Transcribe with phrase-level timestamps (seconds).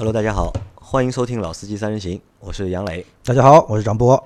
[0.00, 4.16] Hello，大家好，欢迎收听《老司机三人行》，我是杨磊大家好，我是张波。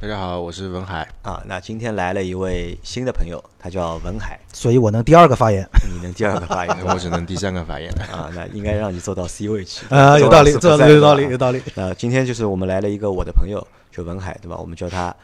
[0.00, 1.06] 大家好，我是文海。
[1.20, 1.42] 啊。
[1.44, 5.68] 那今天来了一位新的朋友，他叫文海，所以我能第二个发言。
[5.92, 8.04] 你能第二个发言 我只能第三个发言了。
[8.04, 8.30] 啊？
[8.34, 11.62] 那应该让你做到 C 位去 啊，有道理，做这有道理，有道理。
[11.74, 14.56] 那今天就是我们来了一个我的朋友，就文海，对吧？
[14.56, 15.14] 我们叫他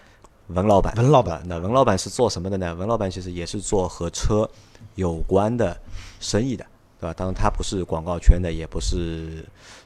[0.49, 0.93] 文老板。
[0.99, 2.75] 文老板啊，那文老板是做什么的呢？
[2.75, 4.47] 文老板其实也是做和车
[4.97, 5.75] 有关的
[6.21, 6.67] 生意的，
[7.01, 7.15] 对吧？
[7.17, 9.43] 当然他不是广告圈的，也不是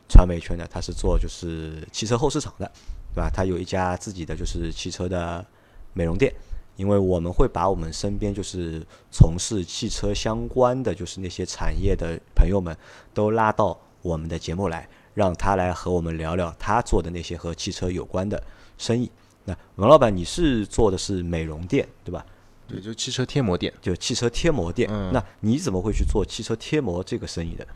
[0.09, 2.71] 传媒圈的，他是做就是汽车后市场的，
[3.15, 3.31] 对吧？
[3.33, 5.45] 他有一家自己的就是汽车的
[5.93, 6.33] 美容店。
[6.77, 8.81] 因为我们会把我们身边就是
[9.11, 12.73] 从事汽车相关的就是那些产业的朋友们
[13.13, 18.41] 都拉到我们的节目来，让他来和我们聊聊他做的那些和汽车有关的
[18.79, 19.11] 生意。
[19.45, 22.25] 那王老板，你是做的是美容店对吧？
[22.69, 23.75] 对，就汽车贴膜店。
[23.83, 24.89] 就汽车贴膜店。
[24.89, 27.67] 嗯那你怎么会去做汽车贴膜这个生意的？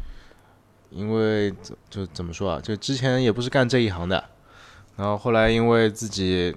[0.95, 4.23] 因为怎就怎么说啊，就之前也不是干这一行的，
[4.96, 6.54] 然后后来因为自己，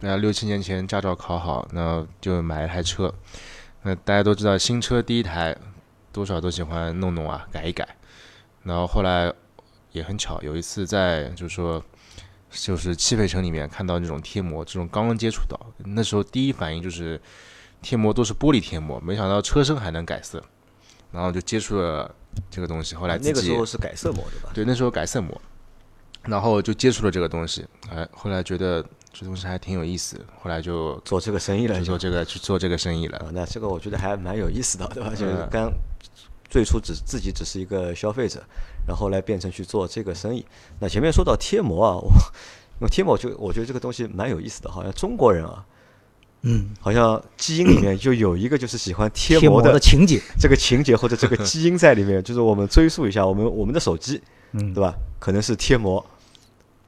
[0.00, 3.12] 呃，六七年前驾照考好，那就买了台车。
[3.82, 5.56] 那大家都知道，新车第一台
[6.12, 7.88] 多少都喜欢弄弄啊，改一改。
[8.62, 9.32] 然后后来
[9.90, 11.82] 也很巧，有一次在就是说，
[12.50, 17.20] 就是汽配城里面看到那种贴膜，这种刚刚接触到，那时候第一反应就是
[17.80, 20.40] 贴膜都是玻璃贴膜，没想到车身还能改色，
[21.10, 22.14] 然后就接触了
[22.50, 22.94] 这个东西。
[22.94, 24.50] 后来那个时候是改色膜对吧？
[24.54, 25.40] 对，那时候改色膜，
[26.22, 33.18] 然后就接触了这个东西，哎，后来觉得这东西还挺有意思，后来就做这个生意了做这个去做这个生意了。
[33.18, 35.10] 啊，那这个我觉得还蛮有意思的，对吧？
[35.10, 35.72] 就是嗯刚
[36.48, 38.42] 最初只自己只是一个消费者，
[38.86, 40.44] 然后后来变成去做这个生意。
[40.80, 42.10] 那前面说到贴膜啊，我
[42.80, 45.64] 因为贴膜就我觉得这个东西蛮有意思的，好像中国人啊，
[46.42, 52.20] 嗯，好像基因里面就有一个就是喜欢贴贴膜膜的的情节，这个情节或者这个基因在里面。
[52.24, 54.20] 就是我们追溯一下，我们我们的手机，
[54.52, 54.92] 嗯对吧？
[55.20, 56.04] 可能是贴膜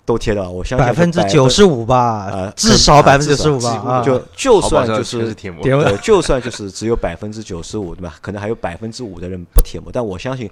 [0.05, 1.97] 都贴的，我相信百分之九十五吧
[2.27, 4.03] 啊，，至少百分之九十五吧啊。
[4.03, 8.17] 就就算就是是贴膜，对，就算就是只有百分之九十五，对吧？
[8.21, 10.51] 可能还有百分之五的人不贴膜，但我相信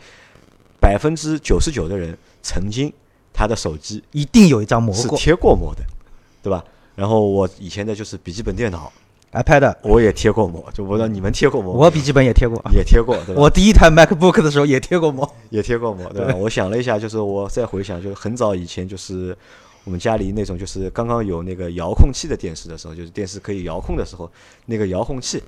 [0.80, 2.92] 百分之九十九的人曾经
[3.32, 5.82] 他的手机一定有一张膜是贴过膜的，
[6.40, 6.64] 对吧？
[6.94, 8.92] 然后我以前的就是笔记本电脑，
[9.32, 12.62] ，iPad，我也贴过膜，就我不知道你们贴过膜，我笔记本也贴过。
[12.72, 13.40] 也贴过，对吧？
[13.40, 15.28] 我第一台 MacBook 的时候也贴过膜。
[15.50, 16.34] 也贴过膜，对吧？
[16.36, 19.36] 我想了一下，就是我再回想，就是很早以前，就是
[19.84, 24.30] 我们家里那种，就是刚刚有那个遥控器的电视的时候，就是电视可以遥控的时候，
[24.66, 25.42] 那个遥控器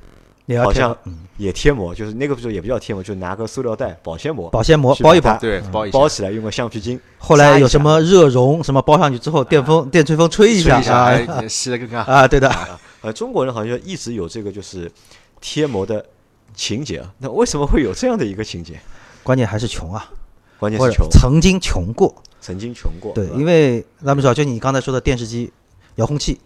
[0.47, 5.39] 也要好像嗯也贴膜，就是那个时候也不叫贴膜，就拿个塑料袋保鲜膜保鲜膜包一包。
[5.39, 7.01] 对，包一包起来，用个橡皮筋。
[7.19, 12.05] 后来有什么热熔什么包上去之后，电风电吹风吹一下吹一下，啊哎，吸了个干。
[12.05, 12.55] 啊，对的，
[13.05, 14.91] 呃，中国人好像一直有这个就是
[15.39, 16.03] 贴膜的
[16.55, 17.13] 情节啊。
[17.19, 18.81] 那为什么会有这样的一个情节？
[19.23, 20.11] 关键还是穷啊，
[20.59, 22.15] 关键是穷，曾经穷过。
[22.41, 23.13] 曾经穷过。
[23.13, 25.53] 对，因为咱们说，就你刚才说的电视机、
[25.97, 26.41] 遥控器，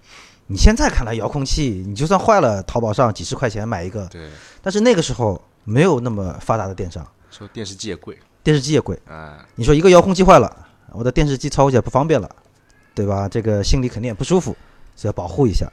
[0.48, 4.28] 你现在看来遥控器，你就算坏了，淘宝上几十块钱买一个，对，
[4.60, 8.98] 但是那个时候没有那么发达的电商，说电视机也贵电视机也贵。
[9.06, 12.28] 啊，你说一个遥控器坏了，我的电视机操作起来不方便了，
[12.96, 13.28] 对吧？
[13.28, 14.56] 这个心里肯定也不舒服，
[14.96, 15.70] 所以要保护一下。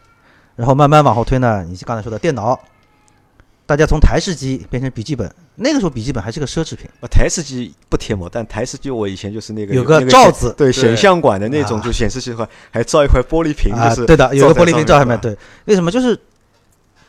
[0.55, 2.59] 然后慢慢往后推呢，你刚才说的电脑，
[3.65, 15.17] 大家从台式机变成笔记本，那个时候笔记本还是个奢侈品，呃台式机不贴膜，但台式机我以前就是那个有个罩子对对显像管的那种，啊就显示器的话还罩一块玻璃屏，啊，就是对的，有个玻璃屏罩上面。
[15.17, 15.91] 面对，为什么？
[15.91, 16.19] 就是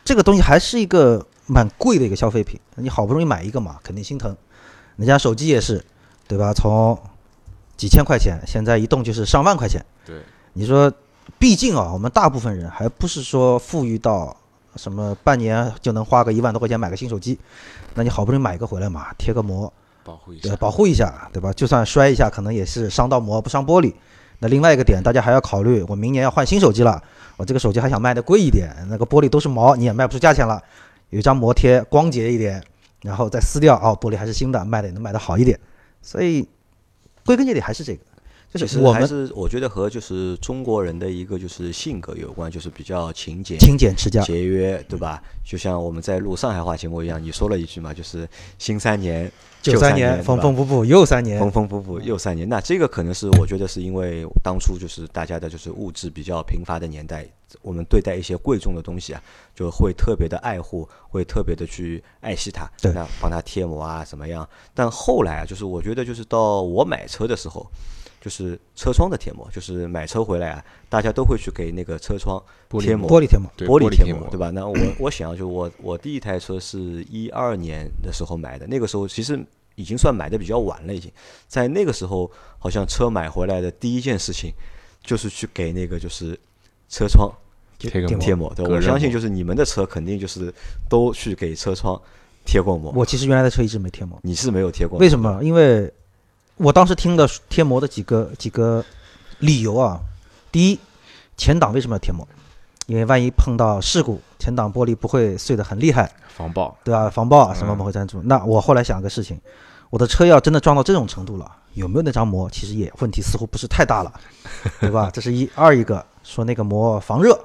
[0.03, 4.35] 这个东西还是一个蛮贵的一个消费品，你好不容易买一个嘛，肯定心疼。
[4.95, 5.83] 人家手机也是，
[6.27, 6.51] 对吧？
[6.53, 6.97] 从
[7.77, 9.85] 几千块钱，现在一动就是上万块钱。
[10.03, 10.15] 对，
[10.53, 10.91] 你说，
[11.39, 14.35] 毕竟啊，我们大部分人还不是说富裕到
[14.75, 17.37] 什么半年就能花个一万多块钱买个新手机，
[17.93, 19.71] 那你好不容易买一个回来嘛，贴个膜，
[20.03, 20.55] 保护一下。
[20.55, 21.53] 保护一下，对吧？
[21.53, 23.93] 就算摔一下，可能也是伤到膜不伤玻璃。
[24.39, 27.01] 那另外一个点，大家还要考虑，我明年要换新手机了，
[27.37, 30.61] 我这个手机还想卖的贵一点，那个玻璃都是毛，你也卖不出价钱了。
[31.09, 32.63] 有一张膜贴光洁一点，
[33.01, 35.59] 然后再撕掉，哦，玻璃还是新的，卖的也能卖的好一点。
[36.01, 36.47] 所以
[37.25, 38.01] 归根结底还是这个，
[38.53, 44.21] 就其实是我们还是我觉得和就是中国人的一个就是性格有关，就是比较勤俭、勤俭持家。
[44.23, 45.21] 节约，对吧？
[45.43, 48.27] 就像我们在录上海话节目一样，你说了一句嘛，就是
[48.57, 49.29] 新三年、
[49.61, 52.47] 九三年，缝缝补补又三年缝，缝补补又三年。
[52.47, 57.27] 那这个可能是我觉得是因为当初就是大家的就是物质比较贫乏的年代，
[57.61, 59.21] 我们对待一些贵重的东西啊，
[59.53, 64.47] 就会特别的爱护，会特别的去爱惜它，对那帮它贴膜啊怎么样？
[64.73, 67.69] 但后来啊，就是我觉得就是到我买车的时候。
[68.27, 72.43] 就是车窗的贴膜，就是买车回来啊，大家都会去给那个车窗
[72.81, 74.49] 贴膜，玻璃贴膜，玻璃贴膜，对吧？
[74.49, 76.77] 那我 我想，就我我第一台车是
[77.09, 79.41] 一二年的时候买的，那个时候其实
[79.75, 81.09] 已经算买的比较晚了，已经
[81.47, 82.29] 在那个时候，
[82.59, 84.51] 好像车买回来的第一件事情
[85.01, 86.37] 就是去给那个就是
[86.89, 87.31] 车窗
[87.79, 90.53] 贴个贴膜，对我相信就是你们的车肯定就是
[90.89, 91.97] 都去给车窗
[92.43, 95.17] 贴过膜，我其实原来的车一直没贴膜，你是没有贴过，为什？
[95.17, 95.41] 么？
[95.41, 95.89] 因为
[96.57, 98.83] 我当时听的贴膜的几个几个
[99.39, 99.99] 理由啊，
[100.51, 100.79] 第一，
[101.37, 102.27] 前挡为什么要贴膜？
[102.87, 107.09] 因为万一碰到事故，前挡玻璃不会碎得很厉害，防爆，对吧？
[107.09, 108.21] 防爆啊什么嗯不会粘住。
[108.23, 109.39] 那我后来想个事情，
[109.89, 112.49] 我的车要真的撞到这种程度了，有没有那张膜？
[112.49, 114.11] 其实也问题似乎不是太大了，
[114.79, 115.11] 对吧？
[115.13, 117.37] 这是一二一个说那个膜防热。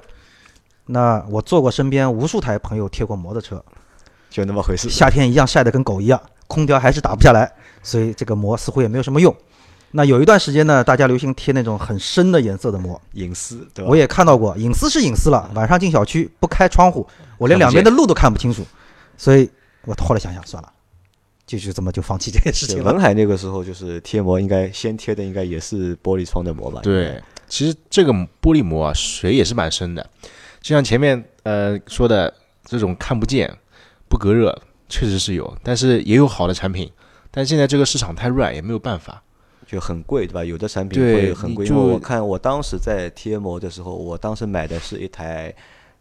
[0.85, 3.63] 那我坐过身边无数台朋友贴过膜的车，
[4.29, 4.89] 就那么回事。
[4.89, 7.51] 夏天一样晒得跟狗一样，空调还是打不下来，
[7.81, 9.35] 所以这个膜似乎也没有什么用。
[9.95, 13.89] 那有一段时间呢，大家流行贴那种很深的颜色的膜，隐私，对吧？
[13.91, 17.07] 我也看到过，隐私是隐私了，晚上进小区不开窗户，
[17.37, 18.65] 我连两边的路都看不清楚，
[19.17, 19.47] 所以
[19.85, 20.73] 我后来想想算了，
[21.45, 22.91] 就就这么就放弃这件事情了。
[22.91, 26.81] 文海那个时候就是贴膜，应该先贴的应该也是玻璃窗的膜吧？
[26.81, 30.03] 对，其实这个玻璃膜啊，水也是蛮深的，
[30.59, 32.33] 就像前面呃说的
[32.65, 33.55] 这种看不见、
[34.09, 34.59] 不隔热，
[34.93, 36.91] 确实是有，但是也有好的产品。
[37.31, 39.23] 但现在这个市场太软，也没有办法。
[39.65, 40.45] 就很贵，对吧？
[40.45, 45.51] 有的产品对会很贵，就因为我看我当时在贴膜的时候，我当时买的是一台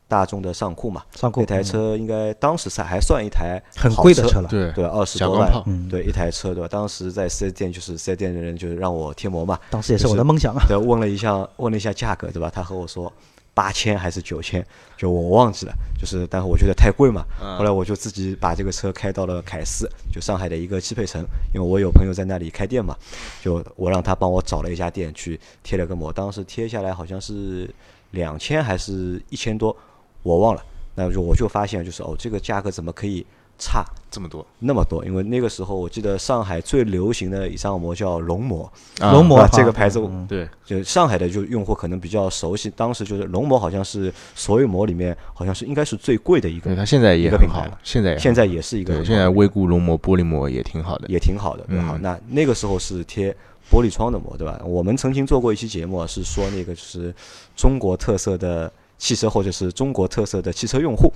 [0.07, 6.69] 大众的尚酷嘛，尚酷那台车应该当时算还算一台很贵的车了，对，对，二十多万，对，一台车，对吧？
[6.69, 10.63] 当时在四 S 店，就是四 S 店的人就是让我贴膜嘛，当时也是我的梦想啊。
[10.69, 12.51] 对，问了一下，问了一下价格，对吧？
[12.53, 13.11] 他和我说
[13.55, 14.65] 八千还是九千，
[14.97, 17.59] 就我忘记了，就是，但是我觉得太贵嘛，嗯。
[17.59, 21.23] 后来我就自己把这个车开到了凯斯，就上海的一个汽配城，
[21.55, 22.97] 因为我有朋友在那里开店嘛，
[23.43, 27.69] 就我让他帮我找了一家店去贴了个膜，当时贴下来好像是
[28.13, 29.77] 两千还是一千多，
[30.23, 30.65] 我忘了。
[30.95, 33.27] 那就我就发现，就是哦，这个价格怎么可以
[33.65, 35.05] 差这么多，那么多？
[35.05, 51.07] 因为那个时候我记得上海最流行的一张膜叫龙膜，啊龙膜这个牌子嗯对，就上海的就用户可能比较熟悉，当时就是龙膜好像是所有膜里面好像是应该是最贵的一个，对它现在也一个很好品牌了，现在也现在也是一个现在微固龙膜、玻璃膜也挺好的。
[51.09, 51.63] 也挺好的。
[51.69, 53.31] 对，嗯好，那那个时候是贴
[53.71, 54.61] 玻璃窗的膜，对吧？
[54.65, 57.15] 我们曾经做过一期节目啊，是说那个就是
[57.57, 61.13] 中国特色的汽车或者是中国特色的汽车用户。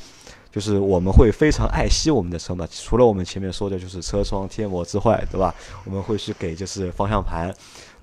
[0.57, 5.55] 就是我们会非常爱惜我们的车嘛，除了我们前面说的就是车窗贴膜之外，对吧？
[5.85, 7.55] 我们会去给就是方向盘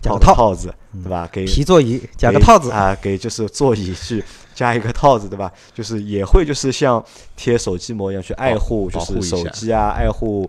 [0.03, 0.71] 套加个套套子，
[1.01, 1.27] 对吧？
[1.31, 4.23] 给皮座椅加个套子，啊，给就是座椅去
[4.53, 5.51] 加一个套子，对吧？
[5.73, 7.03] 就是也会就是像
[7.35, 10.47] 贴手机膜一样去爱护，就是手机啊，爱护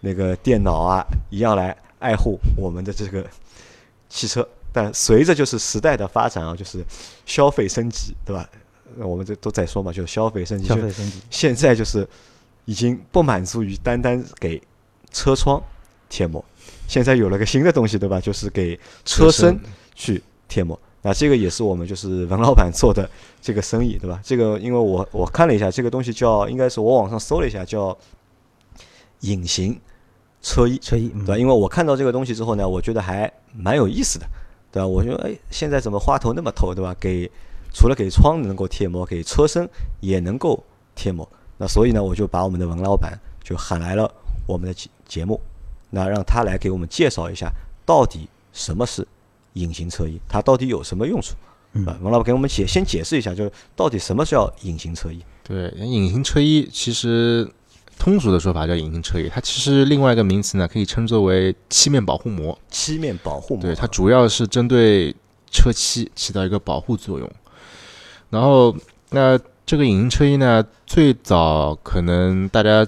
[0.00, 3.22] 那个电脑啊，一样来爱护我们的这个
[4.08, 4.48] 汽车。
[4.72, 6.82] 但随着就是时代的发展啊，就是
[7.26, 8.48] 消费升级，对吧？
[8.96, 11.20] 那我们这都在说嘛，就是消费升级，消费升级。
[11.30, 12.06] 现在就是
[12.64, 14.60] 已经不满足于单单给
[15.10, 15.62] 车窗
[16.08, 16.44] 贴膜，
[16.86, 18.20] 现在有了个新的东西，对吧？
[18.20, 19.58] 就是给车身
[19.94, 20.78] 去贴膜。
[21.02, 23.08] 那这个也是我们就是文老板做的
[23.40, 24.18] 这个生意，对吧？
[24.22, 27.96] 这个因为我我看了一下，这个东西叫应该是我网上搜了一下，叫
[29.20, 29.78] 隐形
[30.40, 31.34] 车衣，车衣，对吧？
[31.36, 34.26] 嗯，因为我看到这个东西之后呢，我觉得还蛮有意思的，
[34.72, 34.86] 对吧？
[34.86, 36.96] 我觉得哎，现在怎么花头那么透，对吧？
[36.98, 37.30] 给
[37.74, 39.68] 除了给窗能够贴膜，给车身
[40.00, 41.28] 也能够贴膜。
[41.58, 43.12] 那所以呢，我就把我们的文老板
[43.42, 44.10] 就喊来了
[44.46, 45.40] 我们的节节目，
[45.90, 47.52] 那让他来给我们介绍一下
[47.84, 49.06] 到底什么是
[49.54, 51.34] 隐形车衣，它到底有什么用处。
[51.74, 55.20] 嗯啊，文老板给我们解先解释一下，就是到底什么叫隐形车衣？
[55.42, 57.50] 对，隐形车衣其实
[57.98, 62.56] 通俗的说法叫隐形车衣，它其实另外一个名词呢，可以称作为漆面保护膜。
[62.70, 63.62] 漆面保护膜。
[63.62, 65.14] 对，它主要是针对
[65.50, 67.28] 车漆起到一个保护作用。
[68.34, 68.74] 然后，
[69.10, 72.84] 那这个隐形车衣呢，最早可能大家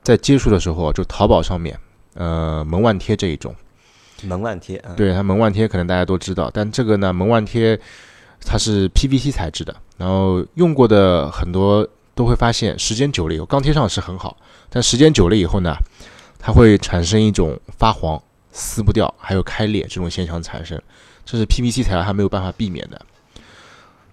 [0.00, 1.76] 在接触的时候，就淘宝上面，
[2.14, 3.52] 呃，门万贴这一种。
[4.22, 7.76] 门万贴，嗯，对它门万贴可能大家都知道，但这个呢，门万贴
[8.44, 11.84] 它是 PVC 材质的，然后用过的很多
[12.14, 14.36] 都会发现，时间久了以后，刚贴上是很好，
[14.68, 15.74] 但时间久了以后呢，
[16.38, 18.22] 它会产生一种发黄、
[18.52, 20.80] 撕不掉，还有开裂这种现象产生，
[21.24, 23.00] 这是 PVC 材料它没有办法避免的。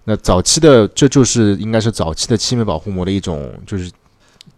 [0.08, 3.92] 那早期的这就是应该是早期的漆面保护膜的一种，就是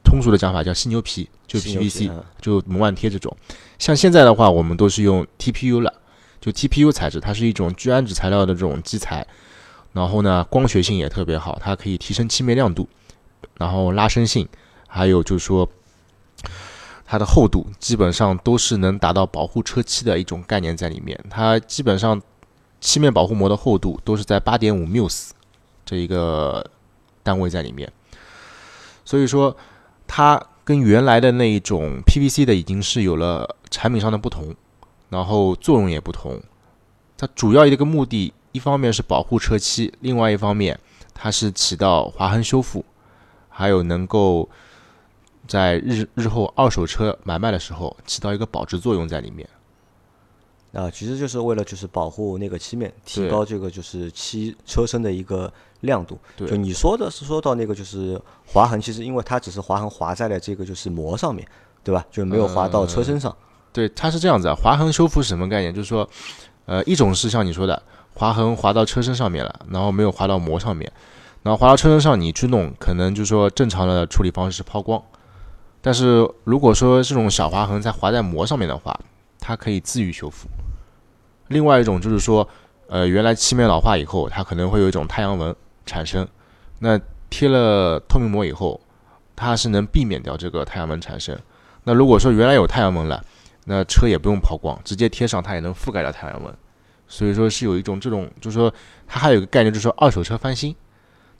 [0.04, 3.36] 通俗的讲法叫犀牛皮，就 PVC，嗯就门万贴这种。
[3.76, 5.92] 像现在的话，我们都是用 TPU 了，
[6.40, 9.26] 就 TPU 材质，它是一种聚氨酯材料的这种基材，
[9.92, 12.88] 然后呢，光学性也特别好，它可以提升漆面亮度，
[13.58, 14.48] 然后拉伸性，
[14.86, 15.68] 还有就是说
[17.04, 21.18] 它的厚度基本上都是能达到保护车漆的一种概念在里面。
[21.28, 22.22] 它基本上
[22.80, 25.30] 漆面保护膜的厚度都是在八点五 μs
[25.90, 26.64] 这一个
[27.24, 27.92] 单位在里面，
[29.04, 29.56] 所以说
[30.06, 34.54] 它跟原来的那一种 PVC 的已经是有了产品上的不同，
[35.08, 36.40] 然后作用也不同。
[37.18, 40.78] 它主要一个目的，一方面是保护车漆，另外一方面
[41.12, 42.84] 它是起到划痕修复，
[43.48, 44.48] 还有能够
[45.48, 49.48] 在日日后二手车买卖的时候起到一个保值作用在里面。
[50.72, 56.16] 啊，其实就是为了就是保护那个漆面，提高这个就是漆车身的一个亮度。
[56.36, 61.46] 对就你说的是说到那个就是划痕，其实因为它只是划痕划在了这个就是膜上面，
[61.82, 62.04] 对吧？
[62.10, 63.34] 就没有划到车身上。
[63.72, 64.54] 对，它是这样子啊。
[64.54, 65.74] 划痕修复是什么概念？
[65.74, 66.08] 就是说，
[66.66, 67.82] 呃，一种是像你说的，
[68.14, 70.92] 划痕划到车身上面了，然后没有划到膜上面，
[71.42, 75.02] 然后划到车身上你去弄，可能就是说正常的处理方式是抛光。
[75.80, 78.96] 但是如果说这种小划痕在划在膜上面的话，
[79.38, 80.46] 它可以自愈修复。
[81.50, 82.48] 另外一种就是说，
[82.88, 85.54] 呃，原来漆面老化以后，它可能会有一种太阳纹
[85.84, 86.26] 产生，
[86.78, 88.80] 那贴了透明膜以后，
[89.34, 91.36] 它是能避免掉这个太阳纹产生。
[91.84, 93.24] 那如果说原来有太阳纹了，
[93.64, 96.54] 那车也不用抛光，直接贴上它也能覆盖掉太阳纹。
[97.08, 98.72] 所以说是有一种这种，就是说
[99.08, 100.72] 它还有一个概念，就是说二手车翻新，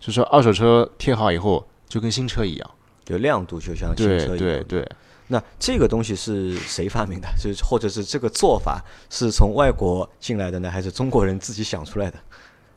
[0.01, 2.71] 就是说二手车贴好以后就跟新车一样。
[3.05, 4.39] 就亮度就像新车一样。
[4.39, 4.89] 对对，
[5.33, 7.29] 那这个东西是谁发明的？
[7.41, 12.19] 就是或者是这个做法是从外国进来的呢，还是中国人自己想出来的？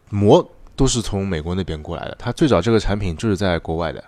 [0.10, 4.04] 膜都是从美国那边过来的，它最早这个产品就是在国外的。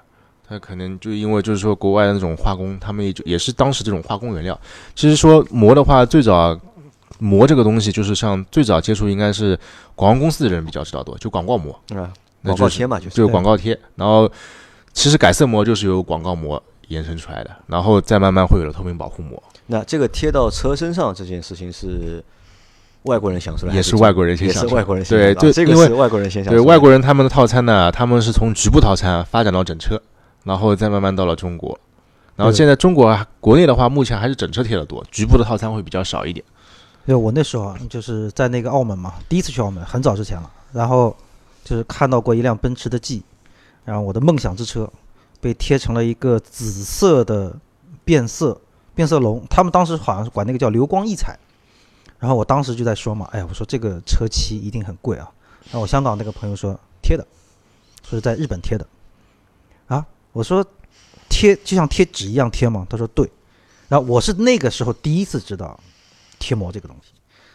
[0.47, 4.59] 它可能就因为就是说国外的那种化工，他们也就也是当时这种化工原料。
[4.93, 6.55] 其实说膜的话，最早
[7.17, 9.59] 膜这个东西就是像最早接触应该是
[9.95, 13.79] 广告公司的人比较知道多，就广告膜，啊，那就是广告贴嘛，就是就是广告贴。
[13.95, 14.31] 然后
[14.93, 22.23] 其实改色膜就是由广告膜延伸出来的，然后再慢慢会有了透明保护膜，那这个贴到车身上这件事情是
[23.03, 30.01] 外国人想出来的，也是外国人先也想出来是外国人先对这个是外国人先想出来的对外国人他们的套餐呢，他们是从局部套餐发展到整车，
[30.43, 31.77] 然后再慢慢到了中国。
[32.35, 36.45] 然后现在中国啊国内的话，目前还是整车贴的多，局部的套餐会比较少一点。
[37.05, 40.51] 因为我那时候啊，就是在那个澳门嘛，第一次去澳门，很早之前了。
[40.73, 41.15] 然后
[41.63, 43.23] 就是看到过一辆奔驰的 G，
[43.85, 44.91] 然后我的梦想之车
[45.45, 47.55] 被贴成了一个紫色的
[48.03, 48.59] 变色
[48.95, 51.37] 变色龙，他们当时好像是管那个叫流光溢彩。
[52.17, 55.31] 然后我当时就在说嘛，哎呀，我说这个车漆一定很贵啊。
[55.65, 57.23] 然后我香港那个朋友说贴的，
[58.01, 58.87] 说是在日本贴的。
[59.85, 60.65] 啊，我说
[61.29, 62.87] 贴就像贴纸一样贴吗？
[62.89, 63.29] 他说对。
[63.87, 65.79] 然后我是那个时候第一次知道
[66.39, 67.11] 贴膜这个东西，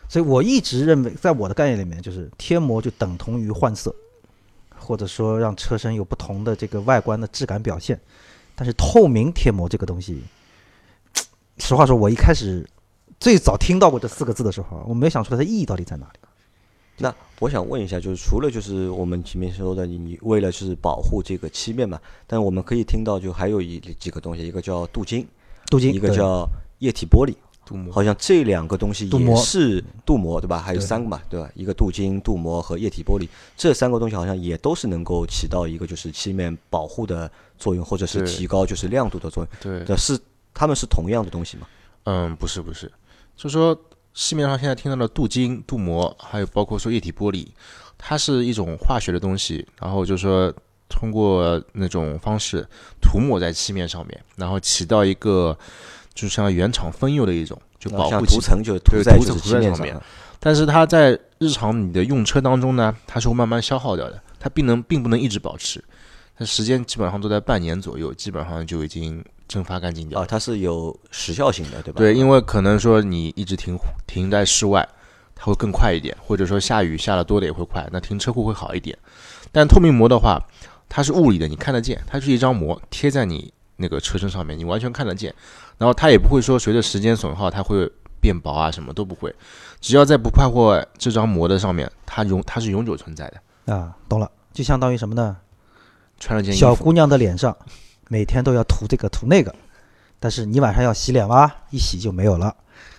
[0.08, 3.92] 所以我一直认为，在我的概念里面，就是贴膜就等同于换色，
[4.80, 8.00] 或者说让车身有不同的这个外观的质感表现。
[8.56, 10.22] 但是透明贴膜这个东西，
[11.58, 12.68] 实话说，我一开始
[13.18, 16.18] 最早听到过这四个字的时候啊，我没有想出来它意义到底在哪里。
[16.98, 25.26] 那我想问一下，就是除了就是我们前面说的，你你为了就是保护这个漆面嘛，但我们可以听到就还有一几个东西，一个叫镀金，
[25.70, 26.46] 镀金，一个叫
[26.80, 27.34] 液体玻璃，
[27.70, 30.58] 镀膜好像这两个东西也是镀膜对吧？
[30.58, 31.48] 还有三个嘛，对吧？
[31.54, 39.48] 一个镀金、镀膜和液体玻璃，这三个东西好像也都是能够起到一个就是漆面保护的作用，或者是提高就是亮度的作用。
[39.62, 40.18] 对，这是
[40.52, 41.68] 它们是同样的东西吗？
[42.04, 42.90] 嗯，不是不是，
[43.36, 43.78] 就说
[44.14, 47.46] 市面上现在听到的镀金、镀膜，还有包括说液体玻璃，
[47.96, 50.52] 它是一种化学的东西，然后就是说
[50.88, 52.66] 通过那种方式
[53.00, 55.56] 涂抹在漆面上面，然后起到一个
[56.14, 58.26] 就像原厂分釉的一种，就保护。
[58.26, 60.00] 涂层就涂在就是涂层涂在上面。
[60.42, 65.84] 但是它在日常你的用车当中呢，它是会慢慢消耗掉的，它并能并不能一直保持，
[66.38, 71.98] 它时间基本上都在半年左右，基本上就已经蒸发干净掉了啊，它是有时效性的，对吧？
[71.98, 73.76] 对，因为可能说你一直停
[74.06, 74.88] 停在室外，
[75.34, 78.96] 它会更快一点，或者说下雨下的多的也会快，那停车库会好一点。
[79.52, 80.42] 但透明膜的话，
[80.88, 85.34] 它是物理的，你看得见，它是一张膜贴在你那个车身上面，你完全看得见。
[85.80, 89.34] 然后它也不会说随着时间损耗它会变薄啊，什么都不会。
[89.80, 93.74] 只要在不破坏这张膜的上面，它永它是永久存在的。
[93.74, 95.34] 啊，懂了，就相当于什么呢？
[96.18, 97.56] 穿了件衣服，小姑娘的脸上
[98.08, 99.54] 每天都要涂这个涂那个，
[100.18, 102.54] 但是你晚上要洗脸哇，一洗就没有了。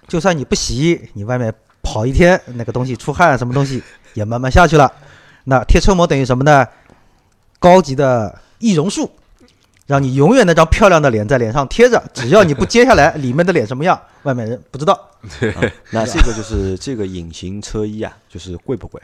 [0.07, 3.83] 就算你不洗，你外面跑一天，那个东西出汗什么东西
[4.15, 4.91] 也慢慢下去了。
[5.43, 6.67] 那贴车膜等于什么呢？
[7.59, 9.11] 高级的易容术，
[9.87, 14.93] 让你永远那张漂亮的脸在脸上贴着， 只要你不揭下来，里面的脸什么样，外面人不知道。
[14.93, 15.61] 啊
[15.91, 19.01] 那 这个就是这个隐形车衣啊，就是贵不贵？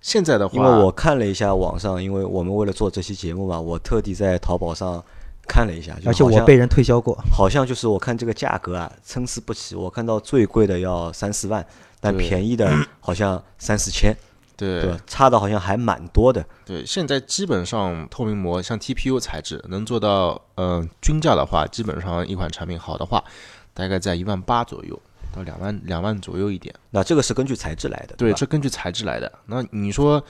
[0.00, 5.02] 现在的话，因为我看了一下网上，因为我们为了做这期节目嘛，我特地在淘宝上
[5.46, 9.74] 看了一下，而且我被人推销过，好像就是我看这个价格啊，参差不齐。
[9.74, 11.62] 我看到最贵的要三四万，
[12.00, 14.16] 但便宜的好像三四千。
[14.60, 15.00] 对对？
[15.06, 16.44] 差的好像还蛮多的。
[16.64, 23.24] 对，现在基本上透明膜像 TPU 材质能做到，呃，均价的话，基本上一款产品好的话，
[23.72, 25.00] 大概在一万八左右
[25.32, 26.74] 到两万两万左右一点。
[26.90, 28.36] 那这个是根据材质来的，对，吧？
[28.38, 29.32] 这根据材质来的。
[29.46, 30.22] 那你说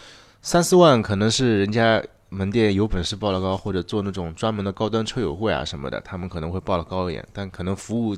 [0.42, 8.16] 三四万可能是人家门店有本事报了高，或者做那种专门的高端车友会啊什么的，他们可能会报的高一点，但可能服务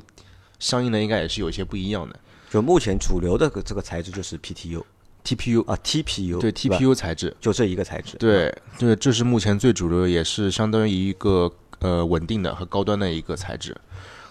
[0.59, 2.19] 相应的应该也是有些不一样的。
[2.49, 4.83] 就目前主流的这个材质就是 PTU
[5.23, 8.17] TPU 啊，TPU 对 TPU 材质，就这一个材质。
[8.17, 13.75] 对对，这是目前最主流，也是相当于一个呃稳定的和高端的一个材质。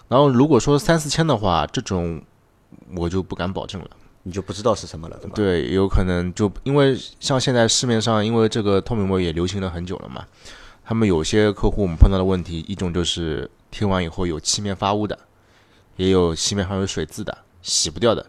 [0.07, 2.21] 然后如果说三四千的话，这种
[2.95, 3.89] 我就不敢保证了。
[4.25, 5.33] 你就不知道是什么了，对吧？
[5.35, 10.25] 对，有可能就因为像现在市面上，因为这个透明膜也流行了很久了嘛，
[10.85, 15.19] 他们有些客户我们碰到的问题，一种就是贴完以后有漆面发污的，
[15.97, 18.25] 也有漆面上有水渍的，洗不掉的。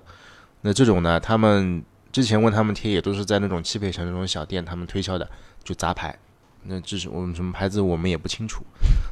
[0.62, 5.28] 那这种呢，他们之前问他们贴，也都是在那种汽配城那种小店他们推销的，
[5.64, 6.16] 就杂牌。
[6.62, 8.62] 那这是我们什么牌子我们也不清楚，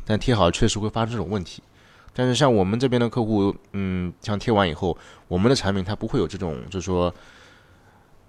[0.06, 1.64] 但贴好确实会发生这种问题。
[2.12, 7.12] 但是像我们这边的客户，嗯，像贴完以后，我们的产品它不会有这种，就是说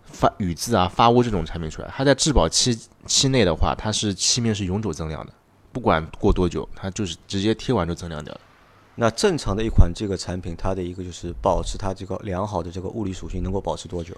[0.06, 1.94] 发雨渍啊、发污这种产品出来。
[1.96, 2.76] 它在质保期
[3.06, 5.32] 期内的话，它是漆面是永久增量的，
[5.72, 8.42] 不管过多久，它就是直接贴完就增量掉了。
[8.96, 14.18] 那正常的一款这个产品，它的一个就是保持它这个良好的这个物理属性能够保持多久？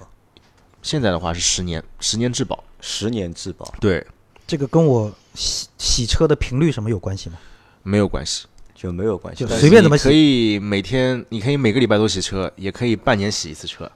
[0.85, 2.63] 现在的话是十年，十年质保。
[2.79, 3.73] 十年质保。
[3.79, 4.05] 对，
[4.45, 7.37] 这个跟我洗洗车的频率什么有关系吗？
[7.81, 9.49] 没有关系，就没有关系就。
[9.57, 13.91] 随便怎么洗可以每天，你可以每个礼拜都洗车，也可以半年洗一次车，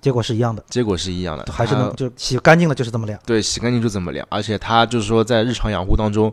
[0.00, 3.20] 结果是一样的，结果是一样的，还是它能就洗干净了就是这么亮。
[3.26, 6.32] 对，洗干净就这么亮，而且它就是说在日常养护当中，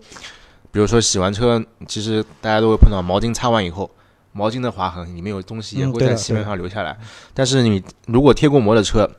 [0.72, 3.92] 比如说洗完车，其实大家都会碰到毛巾擦完以后，
[4.32, 6.98] 毛巾的划痕里面有东西也会在漆面上留下来。
[7.34, 9.10] 但是你如果贴过膜的车，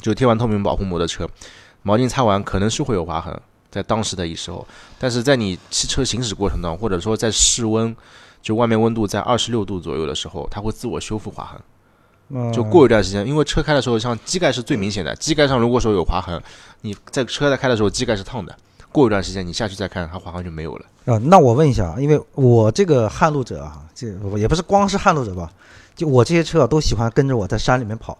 [0.00, 1.28] 就贴完透明保护膜的车，
[1.82, 3.38] 毛巾擦完可能是会有划痕，
[3.70, 4.66] 在当时的一时候，
[4.98, 7.94] 但是在你汽车行驶过程当中，或者说在室温，
[8.40, 11.60] 就外面温度在二十六度左右的时候，它会自我修复划痕。
[12.30, 16.40] 嗯，就过一段时间，因为车开的时候，像机盖是最明显的，机盖上如果说有划痕，
[16.82, 18.54] 你在车在开的时候机盖是烫的，
[18.92, 20.84] 过一段时间你下去再看，它划痕就没有了。
[21.06, 25.50] 啊，那我问一下，因为我这个撼路者啊，这也不是光是撼路者吧，
[25.96, 28.18] 就我这些车啊都喜欢跟着我在山里面跑，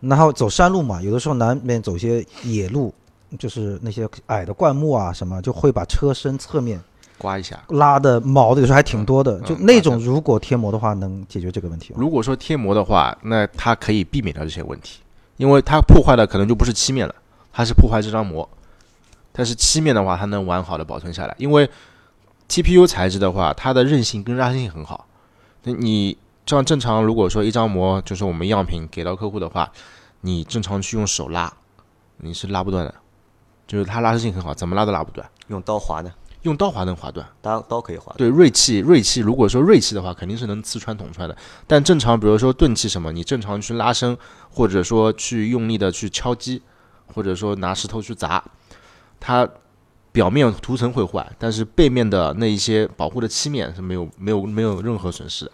[0.00, 2.92] 然后走山路嘛，有的时候难免走些野路，
[3.38, 6.80] 就是那些矮的灌木啊什么，就会把车身侧面
[7.18, 7.58] 刮一下。
[7.68, 11.98] 拉的毛的有时候还挺多的，嗯就那种如果贴膜的话，能解决这个问题吗？
[12.00, 15.00] 如果说贴膜的话，那它可以避免掉这些问题，
[15.38, 17.14] 因为它破坏的可能就不是漆面了，
[17.52, 18.48] 它是破坏这张膜。
[19.32, 21.68] 但是漆面的话，它能完好的保存下来，因为
[22.48, 25.06] TPU 材质的话，它的韧性跟拉伸性很好。
[25.64, 25.72] 那
[26.46, 29.68] 你像正常，如果说一张膜就是我们样品给到客户的话，
[30.20, 31.52] 你正常去用手拉，
[32.18, 32.94] 你是拉不断的，
[33.66, 35.28] 就是它拉伸性很好，怎么拉都拉不断。
[35.48, 36.12] 用刀划呢？
[36.42, 38.14] 用刀划能划断，刀刀可以划。
[38.16, 41.36] 对锐器，锐器如果说锐器的话，肯定是能刺穿捅穿的。
[41.66, 44.16] 但正常，比如说钝器什么，你正常去拉伸，
[44.48, 46.62] 或者说去用力的去敲击，
[47.12, 48.40] 或者说拿石头去砸，
[49.18, 49.48] 它
[50.12, 55.50] 表面涂层会坏，但是背面的那一些保护的漆面是没有没有没有任何损失的。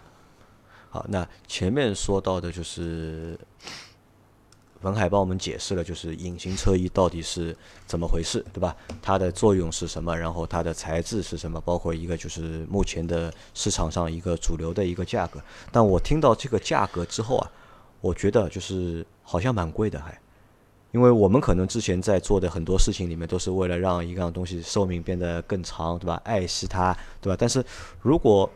[0.93, 3.35] 好，那前面说到的就是
[4.81, 8.77] 文海帮我们解释了，就是隐形车衣到底是怎么回事，对吧？
[9.01, 10.15] 它的作用是什么？
[10.15, 11.59] 然后它的材质是什么？
[11.61, 15.41] 包括一个就是目前的市场上一个主流的一个价格。
[15.71, 17.51] 但我听到这个价格之后啊，
[17.99, 20.15] 我觉得就是好像蛮贵的还。
[20.91, 26.21] 因为我们可能之前在做的很多事情里面，都是为了让一样东西寿命变得更长，对吧？
[26.23, 27.35] 爱惜它，对吧？
[27.39, 27.65] 但是
[27.99, 28.47] 如果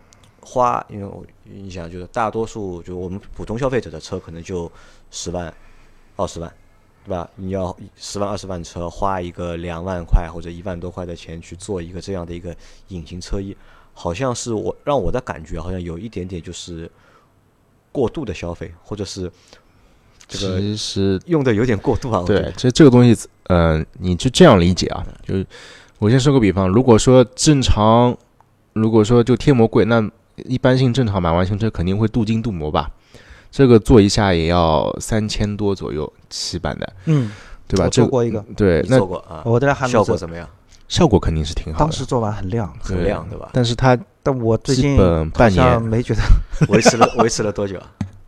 [0.42, 4.72] 花，因为我你想，就是大多数就我们普通消费者的车可能就
[5.12, 5.54] 十万、
[6.16, 6.52] 二十万，
[7.06, 7.30] 对吧？
[7.36, 12.56] 你要十万、二十万车，花一个两万块或者一万多块的钱去做一个这样的一个
[12.90, 13.56] 隐形车衣，
[13.94, 16.90] 好像是我让我的感觉好像有一点点就是
[17.92, 19.32] 过度的消费，或者是
[20.28, 22.24] 这个其实用的有点过度啊。
[22.26, 25.46] 对其实这个东西，呃，你就这样理解啊，就是
[26.00, 28.16] 我先说个比方，如果说正常，
[28.74, 30.08] 如果说就贴膜贵，那
[30.46, 32.90] 一般性正常买完新车肯定会镀金镀膜吧，
[33.52, 37.32] 这个做一下也要三千多左右起版的，嗯，
[37.68, 37.88] 对吧？
[37.90, 39.42] 做过一个，对，那做过啊？
[39.46, 40.48] 我在撼路者，效果怎么样？
[40.88, 43.50] 效果肯定是挺好的，当时做完很亮，很亮，对吧？
[43.52, 46.22] 但是它但我最基近本半好像年没觉得。
[46.70, 47.86] 维持了维持了多久啊？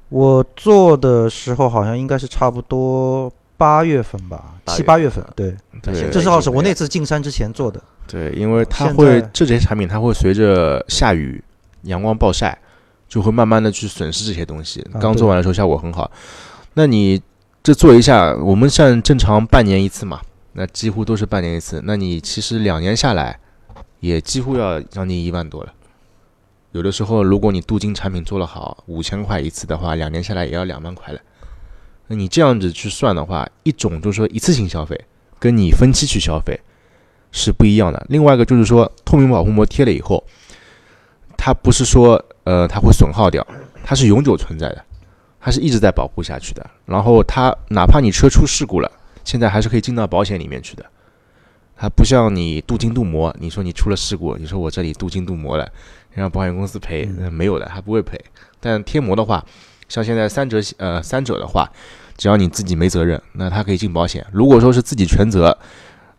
[0.09, 7.81] 我做的时候好像应该是差不多八月份吧，七八月份份，对，对这是好是我那次进山之前做的。
[8.07, 11.43] 对，因为它会这些产品它会随着下雨、
[11.83, 12.57] 阳光暴晒，
[13.07, 14.85] 就会慢慢的去损失这些东西。
[14.99, 16.11] 刚做完的时候效果很好，
[16.73, 17.21] 那你
[17.61, 20.21] 这做一下，我们像正常半年一次嘛，
[20.53, 21.81] 那几乎都是半年一次。
[21.85, 23.39] 那你其实两年下来，
[23.99, 25.73] 也几乎要将近一万多了。
[26.71, 31.19] 有的时候，如果你镀金产品做得好，五千块一次的话，两年下来也要两万块了。
[32.07, 34.99] 那你这样子去算的话，一种就是说一次性消费，
[35.39, 36.59] 跟你分期去消费
[37.31, 38.05] 是不一样的。
[38.09, 40.23] 另外一个就是说，透明保护膜贴了以后，
[41.41, 43.45] 它不是说呃它会损耗掉，
[43.81, 44.83] 它是永久存在的，
[45.39, 46.69] 它是一直在保护下去的。
[46.85, 48.91] 然后它哪怕你车出事故了，
[49.23, 50.85] 现在还是可以进到保险里面去的。
[51.77, 55.65] 它不像你镀金镀膜，你说你出了事故，你说我这里镀金镀膜了，
[56.11, 58.19] 让保险公司赔，那没有的，它不会赔。
[58.59, 59.41] 但贴膜的话，
[59.87, 61.71] 像现在三者呃三者的话，
[62.17, 64.25] 只要你自己没责任，那它可以进保险。
[64.33, 65.57] 如果说是自己全责，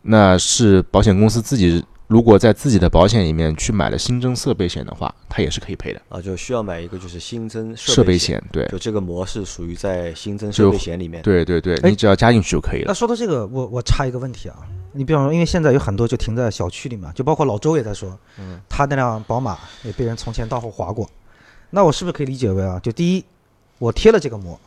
[0.00, 6.02] 那是保险公司自己如果在自己的保险里面去买了新增设备险的话，它也是可以赔的。
[6.08, 11.22] 啊，就需要买一个就是新增设备险，对，就这个膜是属于在新增设备险里面。
[11.22, 12.86] 对对对，哎你只要加进去就可以了。
[12.88, 14.56] 那说到这个，我我插一个问题啊，
[14.92, 21.08] 你比方说，因为现在有很多就停在小区里面，就包括老周也在说，嗯，他那辆宝马也被人从前到后划过，
[21.70, 23.24] 那我是不是可以理解为啊，就第一，
[23.78, 24.58] 我贴了这个膜，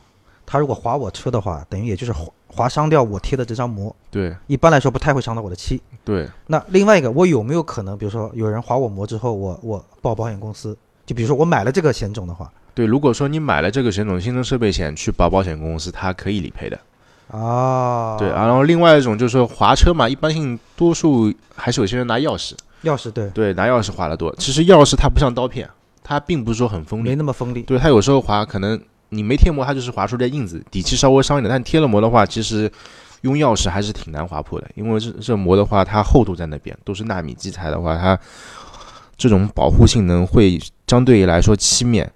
[0.46, 5.82] 他如果划我车的话，等于也就是划划伤掉我贴的这张膜，对一般来说不太会伤到我的漆。
[6.06, 16.80] 对，那另外一个，我有没有可能，比如说有人划我膜之后，我我报保险公司，就比如说我买了这个险种的话，对，如果说你买了这个险种新增设备险去保保险公司，它可以理赔的。
[17.32, 22.54] 啊，对，然后另外一种就是说划车嘛，一般性多数还是有些人拿钥匙，
[22.84, 24.36] 钥匙对，对，拿钥匙划的多。
[24.36, 25.68] 其实钥匙它不像刀片，
[26.04, 27.64] 它并不是说很锋利没，那么锋利。
[27.64, 28.80] 对，它有时候划可能
[29.14, 31.50] 你没贴膜，它就是划出来印子，底漆稍微伤一点。
[31.50, 32.72] 但贴了膜的话，其实
[33.22, 38.20] 用钥匙还是挺难划破的，因为这这膜的话，它厚度在那边，都是纳米基材的话，它
[39.16, 42.12] 这种保护性能会相对于来说漆面，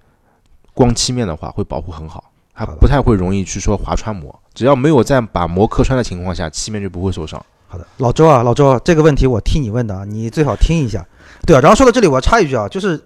[0.74, 4.38] 光漆面的话会保护很好，它不太会容易去说划穿膜。
[4.54, 7.44] 只要没有在把膜磕穿的情况下，漆面就不会受伤。
[7.68, 11.06] 好的，老周啊，老周，这个问题我替你问的啊，你最好听一下。
[11.46, 13.00] 对啊，然后说到这里，我插一句啊，就是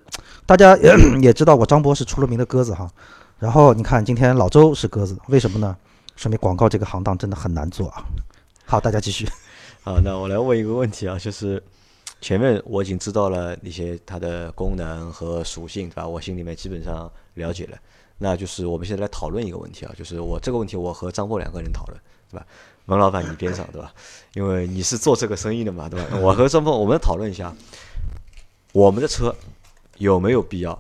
[0.45, 0.77] 大家
[1.21, 2.88] 也知道我张博是出了名的鸽子哈，
[3.41, 5.75] 然后你看今天老周是鸽子，为什么呢？
[6.15, 8.06] 说明广告这个行当真的很难做啊。
[8.67, 9.27] 好，大家继续。
[9.82, 11.62] 好，那我来问一个问题啊，就是
[12.21, 16.08] 前面我已经知道了一些它的功能和属性，对吧？
[16.08, 17.77] 我心里面基本上了解了。
[18.19, 21.99] 那就是我们现在来讨论一个问题啊，就是我这个问题我和张波两个人讨论，
[22.30, 22.45] 对吧？
[22.86, 23.91] 文老板你边上，对吧？
[24.36, 26.15] 因为你是做这个生意的嘛，对吧？
[26.21, 27.51] 我和张波我们讨论一下，
[28.71, 29.36] 我们的车
[29.97, 30.80] 有没有必要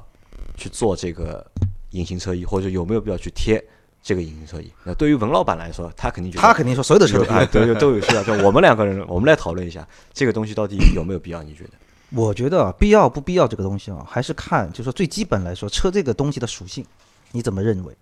[0.55, 1.43] 去做这个
[1.91, 3.63] 隐形车衣，或者有没有必要去贴
[4.01, 4.71] 这个隐形车衣？
[4.83, 8.23] 那对于文老板来说，他肯定觉得他肯定说所有的车都都有都有需要。
[8.23, 11.41] 就我们两个人，我们来讨论一下这个东西到底有没有必要？
[11.43, 11.71] 你觉得？
[12.13, 16.85] 我觉得啊必要不必要这个东西啊，还是看就是说最基本来说，车这个东西的属性，
[17.31, 17.95] 你怎么认为？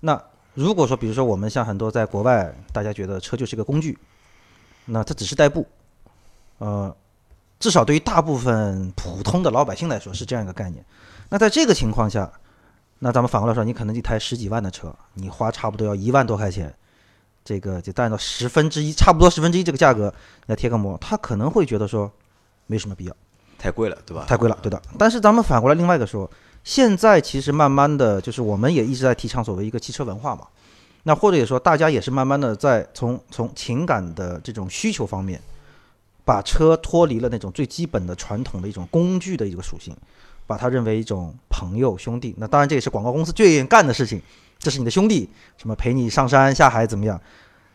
[0.00, 0.20] 那
[0.54, 3.96] 如果说比如说我们像很多在国外，大家觉得车就是个工具，
[4.86, 5.66] 那它只是代步，
[6.58, 6.94] 呃，
[7.60, 10.84] 至少对于大部分普通的老百姓来说是这样一个概念。
[11.28, 12.30] 那在这个情况下，
[13.04, 16.74] 那咱们反过来说，你可能一台十几万的车，你花差不多要一万多块钱，
[17.44, 20.12] 这个就按照十分之一，差不多十分之一这个价格
[20.46, 22.10] 来贴个膜，他可能会觉得说
[22.66, 23.14] 没什么必要。
[23.58, 24.24] 太贵了，对吧？
[24.26, 24.80] 太贵了，对的。
[24.98, 26.30] 但是咱们反过来另外一个说，
[26.64, 30.46] 现在其实慢慢的就是我们也一直在提倡所谓一个汽车文化嘛，
[31.02, 35.38] 那或者也说大家也是慢慢的在从从情感的这种需求方面，
[36.24, 39.94] 把车脱离了那种最基本的传统的一种工具的一个属性，
[40.46, 42.34] 把他认为一种朋友兄弟。
[42.38, 44.20] 那当然这也是广告公司最愿意干的事情，
[44.58, 47.20] 这是你的兄弟，什么陪你上山下海怎么样？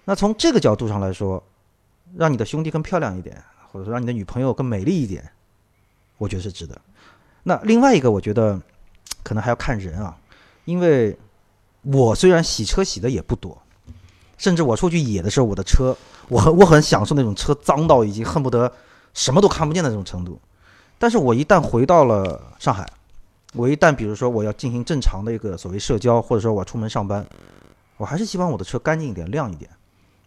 [0.05, 1.43] 那从这个角度上来说，
[2.15, 5.29] 让你的兄弟更漂亮一点，或者说让你的女朋友更美丽一点。
[6.17, 6.79] 我觉得是值得。
[7.43, 8.59] 那另外一个，我觉得
[9.23, 10.17] 可能还要看人啊，
[10.65, 11.17] 因为
[11.83, 13.57] 我虽然洗车洗的也不多，
[14.37, 15.95] 甚至我出去野的时候，我的车
[16.27, 18.71] 我很我很享受那种车脏到已经恨不得
[19.13, 20.39] 什么都看不见的那种程度。
[20.99, 22.87] 但是我一旦回到了上海，
[23.53, 27.25] 我一旦比如说我要进行正常的一个所谓社交，或者说我出门上班，
[27.97, 29.71] 我还是希望我的车干净一点、亮一点。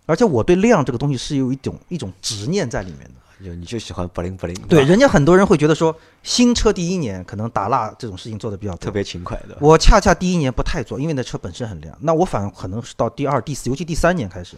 [0.06, 3.10] 而且我对亮这个东西是有一种一种执念在里面的。
[3.44, 9.58] 就你就喜欢不灵不灵，对，人家很多人会觉得说，新车第一年可能打蜡这种事情做的比较特别勤快的。
[9.60, 11.96] 我恰恰第一年不太做，因为那车本身很亮。
[12.00, 14.56] 那我反而可能是到第二、第四，尤其第三年开始，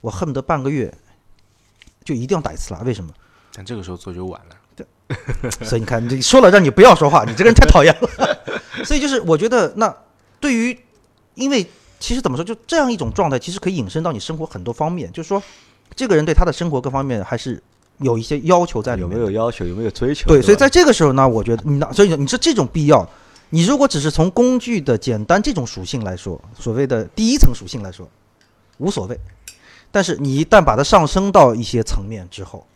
[0.00, 0.92] 我恨不得半个月
[2.02, 2.80] 就一定要打一次蜡。
[2.80, 3.12] 为什么？
[3.54, 4.56] 但这个时候做就晚了。
[5.64, 8.38] 所以你看，你说了让你不要说话，你这个人太讨厌了。
[8.84, 9.94] 所以就是我觉得，那
[10.38, 10.78] 对于，
[11.34, 11.66] 因为
[11.98, 15.10] 其实怎么说，就这样一种状态，其实可以引申到你生活很多方面。
[15.12, 15.42] 就是说，
[15.96, 17.60] 这个人对他的生活各方面还是
[17.98, 19.26] 有一些要求在里有面有。
[19.26, 19.64] 没有要求？
[19.64, 20.28] 有没有追求？
[20.28, 23.08] 对，所以在这个时候呢，我觉得你那，所以你说这种必要，
[23.50, 28.08] 你如果只是从工具的简单这种属性来说，所谓的第一层属性来说，
[28.76, 29.18] 无所谓。
[29.90, 32.66] 但是你一旦把它上升到一些层面之后，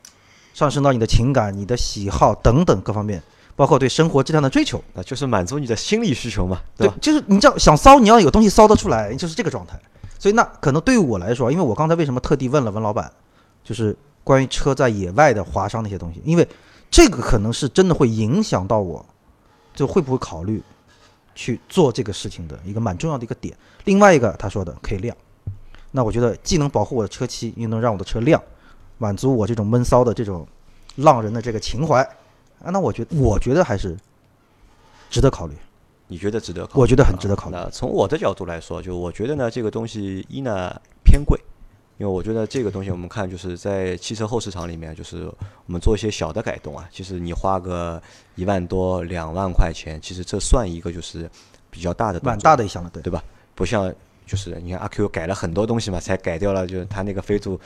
[0.55, 3.23] 上升到你的情感、你的喜好等等各方面，
[3.57, 9.81] 包括对生活质量的追求，那就是满足你的心理需求嘛，吧？，对就是你这样想骚，你要有东西骚得出来，就是这个状态。
[10.19, 13.11] 所以那可能对于我来说，因为我刚才为什么特地问了文老板，
[13.65, 16.47] 就是关于车在野外的划伤那些东西，因为
[16.91, 19.05] 这个可能是真的会影响到我，
[19.75, 20.63] 就会不会考虑
[21.35, 23.57] 去做这个事情的一个蛮重要的一个点。
[23.85, 25.17] 另外一个他说的可以亮，
[25.91, 28.41] 那我觉得既能保护我的车漆，又能让我的车亮，
[29.03, 30.47] 满足我这种闷骚的这种
[30.95, 32.01] 浪人的这个情怀
[32.63, 33.97] 啊，那我觉得我觉得还是
[35.11, 35.55] 值得考虑。
[36.07, 36.81] 你觉得值得考虑？
[36.81, 41.37] 我觉得很值得考虑那从我的角度来说，就我觉得呢，这个东西一呢偏贵，
[41.99, 45.25] 因为我觉得这个东西我们看就是在汽车后市场里面，就是
[45.67, 48.01] 我们做一些小的改动啊，其实你花个
[48.37, 51.29] 一万多两万块钱，其实这算一个就是
[51.71, 53.21] 比较大的蛮大的一项了，对对吧？
[53.57, 53.93] 不像
[54.27, 57.59] 就是你看阿 Q 改了很多东西嘛，才改掉了，就是他那个飞度，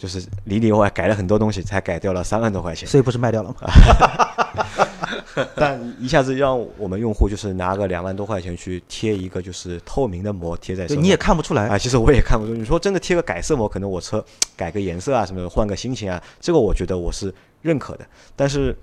[0.00, 2.88] 就是里里外外改了很多东西，才改掉了三万多块钱。
[2.88, 3.56] 所以不是卖掉了吗？
[5.54, 11.68] 但一下子让我们用户就是拿个两万多块钱去贴一个就是透明的膜贴在你也看不出来。
[11.68, 12.54] 啊，其实我也看不出。
[12.54, 14.24] 你说真的贴个改色膜，可能我车
[14.56, 18.06] 改个颜色啊什么的，换个心情啊，这个我觉得我是认可的。
[18.34, 18.74] 但是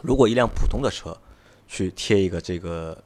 [0.00, 1.14] 如果一辆普通的车
[1.68, 2.96] 去贴一个这个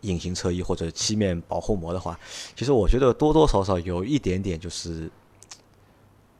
[0.00, 2.18] 隐形车衣或者漆面保护膜的话，
[2.56, 5.10] 其实我觉得多多少少有一点点就是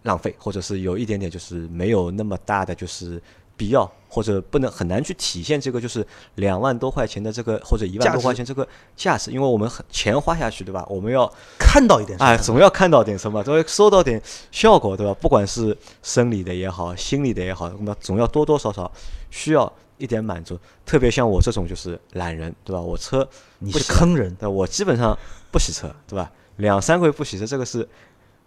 [0.08, 3.22] 浪费，或者是有一点点就是没有那么大的就是
[3.58, 6.04] 必要，或者不能很难去体现这个就是
[6.36, 8.66] 两万多块钱的这个或者一万多块钱这个
[8.96, 10.86] 价值，因为我们很钱花下去，对吧？
[10.88, 15.12] 我们要看到一点哎，总要看到点什么，总要收到点效果，对吧？
[15.20, 18.90] 不管是生理的也好，心理的也好，那么总要多多少少
[19.30, 20.58] 需要一点满足。
[20.86, 22.80] 特别像我这种就是懒人，对吧？
[22.80, 25.16] 我车你是坑人，对，我基本上
[25.50, 26.30] 不洗车，对吧？
[26.56, 27.86] 两三个月不洗车，这个是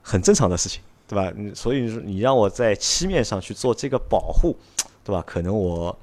[0.02, 1.30] 很正常的事情，对吧？
[1.36, 4.56] 你所以说你让我在漆面上去做这个保护，
[5.04, 5.21] 对吧？
[5.28, 5.93] 可能我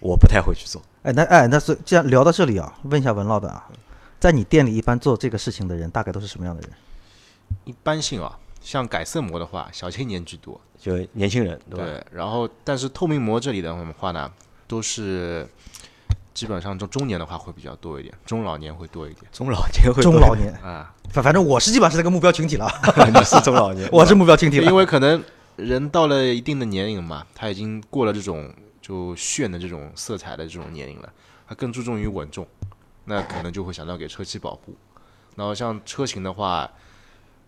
[0.00, 0.82] 我不太会去做。
[1.02, 3.70] 哎，那哎，那是既然聊到这里啊，问一下文老板啊，
[4.18, 6.70] 在你店里一般做这个事情的人，大概都是什么样的人？
[7.64, 11.86] 一般性啊，像改色膜的话，小青年居多，就年轻人，对吧？
[11.86, 14.30] 对，然后但是透明膜这里的话呢，
[14.68, 15.48] 都是
[16.40, 22.66] 基本上中中年的话会比较多一点，中老年会多一点中老年会多中老年，啊，反反正我是基本上是这个目标群体了，
[23.12, 24.74] 你是中老年， 我是目标群体了因。
[24.74, 25.22] 为可能
[25.56, 28.50] 人到了一定的年龄嘛，他已经过了这种
[28.80, 31.12] 就炫的这种色彩的这种年龄了，
[31.46, 32.48] 他更注重于稳重，
[33.04, 34.74] 那可能就会想到给车漆保护。
[35.36, 36.70] 然后像车型的话，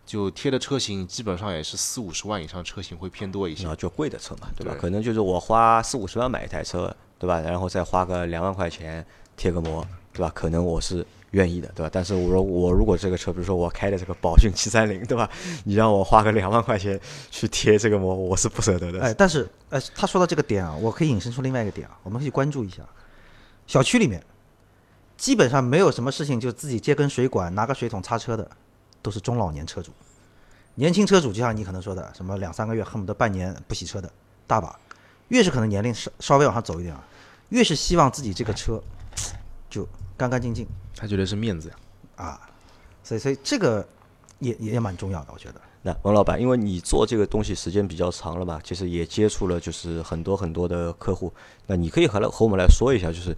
[0.04, 3.70] 就贴的车型基本上也是四五十万以上车型会偏多一些然。
[3.70, 4.72] 后就贵的车嘛，对吧？
[4.74, 7.40] 对可能就是我花四五十万买一台车，对吧？
[7.40, 9.06] 然后再花个两万块钱
[9.36, 10.32] 贴个膜，对吧？
[10.34, 11.90] 可能我是愿意的，对吧？
[11.92, 15.30] 但是我说我如果这个车，比如说我开的这个宝骏七三零，对吧？
[15.62, 19.00] 你让我花个两万块钱去贴这个膜，我是不舍得的。
[19.00, 22.82] 哎，但是哎，他说到这个点啊，我可以引申出另外一个点啊，我们可以关注一下。
[23.68, 24.20] 小区里面
[25.16, 28.50] 基本上没有什么事情就自己接根水管拿个水桶擦车的，
[29.00, 29.92] 都是中老年车主。
[30.74, 34.10] 年轻车主就像你可能说的，什么两三个月恨不得半年不洗车的
[34.48, 34.76] 大把。
[35.28, 37.02] 越是可能年龄稍稍微往上走一点啊，
[37.52, 38.82] 越是希望自己这个车
[39.68, 39.86] 就
[40.16, 41.76] 干干净净他觉得是面子呀。
[42.16, 42.40] 啊，
[43.04, 43.86] 所以所以这个
[44.38, 45.60] 也也蛮重要的，我觉得。
[45.82, 51.32] 那王老板，因为你做这个东西时间比较长了嘛，其实也接触了就是很多很多的客户，
[51.66, 53.36] 那你可以和来和我们来说一下，就是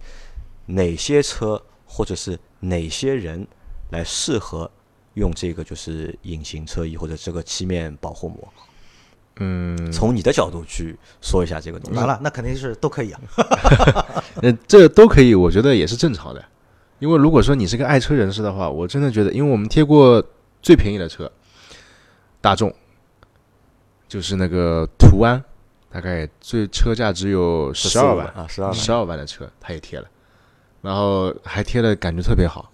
[0.67, 3.45] 哪些车或者是哪些人
[3.91, 4.69] 来适合
[5.15, 8.53] 用这个就是隐形车衣或者这个漆面保护膜？
[9.37, 11.97] 嗯，从你的角度去说一下这个东西。
[11.97, 13.19] 完了，那肯定是都可以啊。
[14.41, 16.43] 呃，这都可以，我觉得也是正常的。
[16.99, 20.23] 因为如果说你是个爱车人士的话，我真的觉得，因为我们贴过
[20.61, 21.29] 最便宜的车，
[22.39, 22.73] 大众，
[24.07, 25.43] 就是那个途安，
[25.91, 28.73] 大概最车价只有十二万，啊，十二万。
[28.73, 30.07] 十二万的车他也贴了，
[30.81, 32.71] 然后还贴的感觉特别好。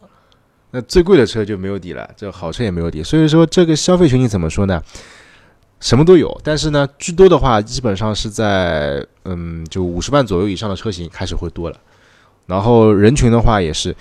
[0.69, 3.01] 那最贵的车就没有底了，这好车也没有底。
[3.01, 4.81] 所以说这个消费群体怎么说呢？
[5.81, 11.77] 什么都有，但是呢，居多的话基本上是在嗯，就五十万左右以上的车型开始会多了。
[12.45, 13.93] 然后人群的话也是，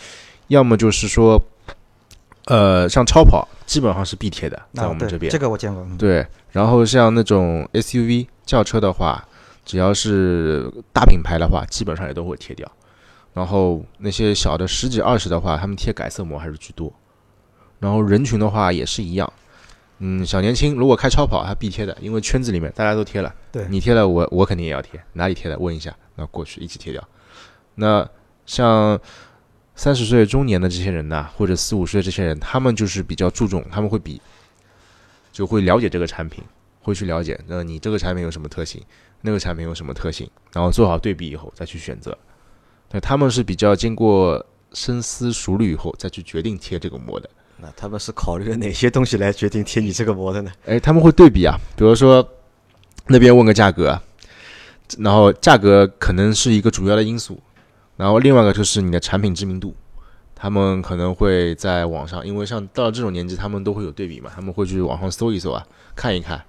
[0.48, 1.42] 要么就是说，
[2.44, 5.32] 呃，像超跑基本上是必贴的，在我们这边。
[5.32, 5.82] 这个我见过。
[5.82, 9.26] 嗯对，然后像那种 SUV 轿车的话，
[9.64, 12.70] 只要是大品牌的话，基本上也都会贴掉。
[13.32, 16.92] 然后那些小的十几二十的话，他们贴改色膜还是居多。
[17.78, 19.32] 然后人群的话也是一样，
[20.02, 27.06] 嗯，小年轻如果开超跑，他必贴的，因为圈子里面大家都贴了，对你贴了我我肯定也要贴，哪里贴的问一下，那过去一起贴掉。
[27.74, 28.08] 那
[28.46, 28.98] 像
[29.74, 34.20] 三十岁中年的这些人呐，或者四五十岁这些人，他们就是比较注重，他们会比
[35.30, 36.42] 就会了解这个产品，
[36.80, 38.82] 会去了解，那你这个产品有什么特性，
[39.20, 42.16] 那个产品有什么特性，然后做好对比以后再去选择。
[42.88, 47.28] 对，他们是比较经过深思熟虑以后再去决定贴这个膜的。
[47.62, 50.50] 那他们是考虑了哪些东西来决定贴你这个膜的呢？
[50.66, 52.26] 哎，他们会对比啊，比如说
[53.06, 54.00] 那边问个价格，
[54.98, 57.40] 然后价格可能是一个主要的因素，
[57.96, 59.74] 然后另外一个就是你的产品知名度，
[60.34, 66.42] 他们可能会在网上，因为像到了这种年纪，他们都会有对比嘛，他们会去网上搜一搜啊，看一看，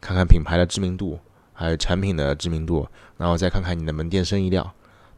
[0.00, 1.18] 看看品牌的知名度，
[1.52, 4.68] 还有产品的知名度，然后再看看你的门店生意量。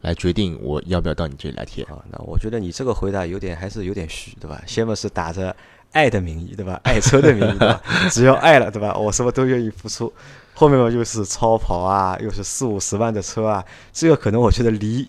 [0.01, 2.03] 来决定我要不要到你这里来贴啊？
[2.11, 4.61] 那我觉得你这个回答有点还是有点虚，对吧？
[4.65, 5.55] 先嘛是打着
[5.91, 6.79] 爱的名义，对吧？
[6.83, 7.81] 爱车的名义，对吧？
[8.09, 8.95] 只要爱了，对吧？
[8.97, 10.11] 我什么都愿意付出。
[10.53, 15.07] 后面嘛又是超跑啊，又是四五十万的车啊，这个可能我觉得离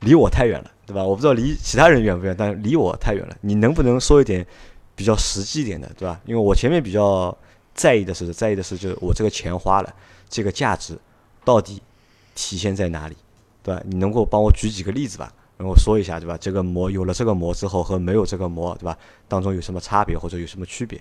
[0.00, 1.04] 离我太远了，对吧？
[1.04, 3.36] 我不知道离其他人远不远，但离我太远了。
[3.42, 4.44] 你能不能说一点
[4.94, 6.20] 比较实际一点的，对吧？
[6.24, 7.36] 因为我前面比较
[7.74, 9.94] 在意的是，在意的是，就是我这个钱花了，
[10.28, 10.98] 这个价值
[11.44, 11.80] 到底
[12.34, 13.16] 体现在哪里？
[13.62, 13.82] 对吧？
[13.86, 15.32] 你能够帮我举几个例子吧？
[15.58, 16.36] 然后说一下，对吧？
[16.40, 18.96] 这个膜有了这个膜之后和没有这个膜，对吧？
[19.28, 21.00] 当中有什么差别或者有什么区别？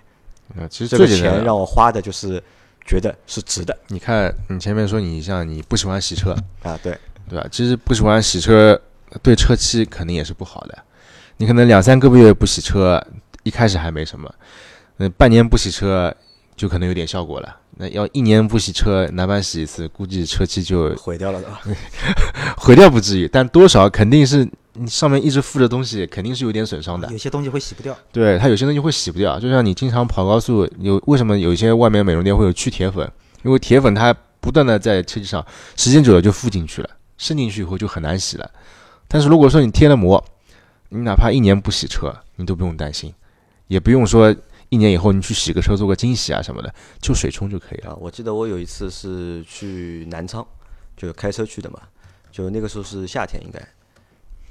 [0.56, 2.42] 啊，其实这个钱让我花的就是
[2.86, 3.76] 觉得是值的。
[3.88, 6.96] 你看，你前面说你像你不喜欢洗车啊，对
[7.30, 7.48] 对吧？
[7.52, 8.80] 其实不喜欢洗车，
[9.24, 10.78] 对车漆肯定也是不好的。
[11.38, 13.04] 你可能两三个月不洗车，
[13.44, 14.32] 一开始还没什么，
[14.98, 16.14] 嗯半年不洗车
[16.56, 17.58] 就可能有点效果了。
[17.82, 21.62] 那要一年不洗车，哪怕洗一次，估计车漆就毁掉了，对吧？
[22.56, 27.12] 毁掉不至于，但多少肯定是你上面一直附着东西，肯定是有点损伤的。
[27.12, 29.40] 有些东西会洗不掉，对它有些东西会洗不掉。
[29.40, 33.12] 就像你经常跑高速，有为什么有一些外面美容店会有去铁粉？
[33.42, 35.44] 因为铁粉它不断的在车漆上，
[35.76, 38.48] 时间久了就附进去了，渗进去以后就很难洗了。
[39.08, 40.24] 但是如果说你贴了膜，
[40.90, 43.12] 你哪怕一年不洗车，你都不用担心，
[43.66, 44.36] 也不用说。
[44.72, 47.94] 一年以后，你去洗个车，做个精洗啊什么的，就水冲就可以了。
[47.98, 50.48] 我记得我有一次是去南昌，
[50.96, 51.82] 就开车去的嘛，
[52.32, 53.62] 就那个时候是夏天，应该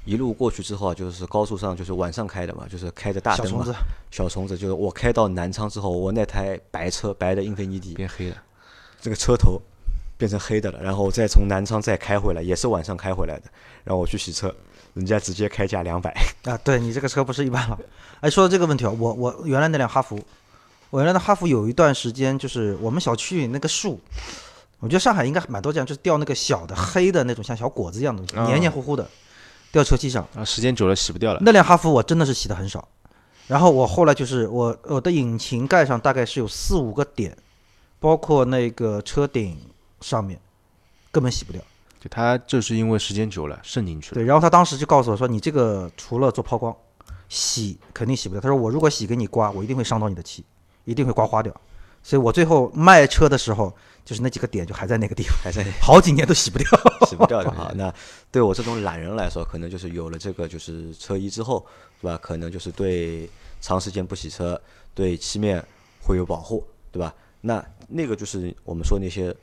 [0.05, 3.51] 一路过去之后啊，就是高速上就是晚上开的嘛，就是开着大灯嘛。
[3.51, 3.79] 小虫子，
[4.11, 8.37] 小虫子，就是我开到南昌之后，我那台白车白的英菲尼迪变黑了，
[9.01, 9.59] 这个车头
[10.19, 13.45] 变成黑的了，然后再从南昌再开回来，也是晚上开回来的，
[13.83, 14.55] 然后我去洗车。
[14.93, 16.57] 人家直接开价两百啊！
[16.63, 17.79] 对你这个车不是一般了。
[18.19, 20.19] 哎，说到这个问题啊，我我原来那辆哈弗，
[20.89, 23.99] 我原来的哈弗有一段时间就是我们小区里那个树，
[24.79, 29.09] 我觉得上海应该蛮多这样，就是掉那个小的黑的那种像小果子一样的东西，黏黏糊糊的，
[29.71, 31.39] 掉车漆上啊，时间久了洗不掉了。
[31.41, 32.85] 那辆哈弗我真的是洗的很少，
[33.47, 37.35] 然后我后来就是我我的引擎盖上大概是有四五个点，
[37.99, 39.57] 包括那个车顶
[40.01, 40.37] 上面，
[41.11, 41.61] 根本洗不掉。
[42.01, 44.15] 就他就是因为时间久了渗进去了。
[44.15, 46.75] 对，然后他当时就告诉我说：“你这个除了做抛光，
[47.29, 48.41] 洗肯定洗不掉。
[48.41, 50.43] 他说我如果洗给你刮，我一定会伤到你的漆，
[50.83, 51.55] 一定会刮花掉。
[52.01, 53.71] 所以我最后卖车的时候，
[54.03, 56.67] 就是那几个点就还在那个地方，还在好几年都洗不掉，
[57.07, 57.71] 洗不掉的哈。
[57.77, 57.93] 那
[58.31, 61.63] 对我这种懒人来说，可能就是有了这个就是车衣之后，
[62.01, 62.17] 对吧？
[62.19, 63.29] 可能就是对
[63.61, 64.59] 长时间不洗车，
[64.95, 65.63] 对漆面
[66.01, 67.13] 会有保护，对吧？
[67.41, 69.35] 那那个就是我们说那些。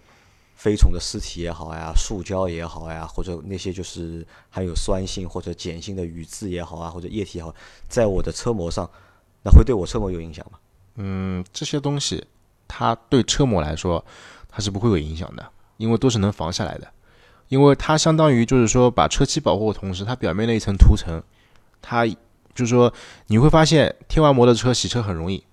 [0.58, 7.54] 飞虫的尸体也好呀，塑胶也好呀，或者那些就是含有酸性或者碱性的雨渍也好啊，或者液体也好，
[7.88, 8.90] 在我的车膜上，
[9.44, 10.58] 那会对我车膜有影响吗？
[10.96, 12.26] 嗯，这些东西
[12.66, 14.04] 它对车膜来说
[14.48, 16.88] 它是不会有影响的，因为都是能防下来的。
[17.46, 21.22] 因为它相当于就是说把车漆保护的同时，它表面那一层涂层，
[21.80, 22.16] 它就
[22.56, 22.92] 是说
[23.28, 25.44] 你会发现贴完膜的车洗车很容易，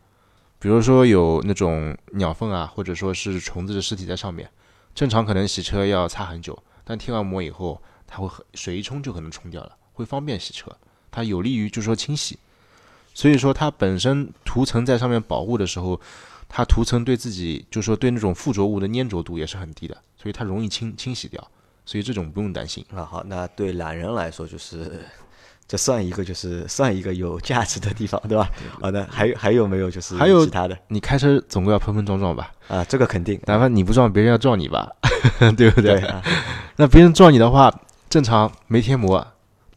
[0.57, 4.49] 比如说有那种鸟粪啊，或者说是虫子的尸体在上面。
[4.95, 10.75] 正常可能洗车要擦很久，但贴完膜以后，它会水一冲就可能冲掉了，会方便洗车，
[11.11, 12.39] 它有利于就是说清洗。
[13.13, 15.99] 所以说它本身涂层在上面保护的时候，
[16.47, 21.45] 它涂层对自己就是说对那种附着物的粘着度也是很低的，所以它容易清清洗掉，
[21.85, 22.85] 所以这种不用担心。
[22.93, 25.05] 啊好，那对懒人来说就是。
[25.67, 28.47] 这算一个，就是算一个有价值的地方，对吧？
[28.79, 30.77] 好的，还有还有没有就是还有其他的？
[30.89, 32.51] 你开车总归要碰碰撞撞吧？
[32.67, 34.91] 啊，这个肯定，哪怕你不撞，别人要撞你吧，
[35.57, 36.03] 对不对？
[36.77, 37.73] 那别人撞你的话，
[38.09, 39.25] 正常没贴膜，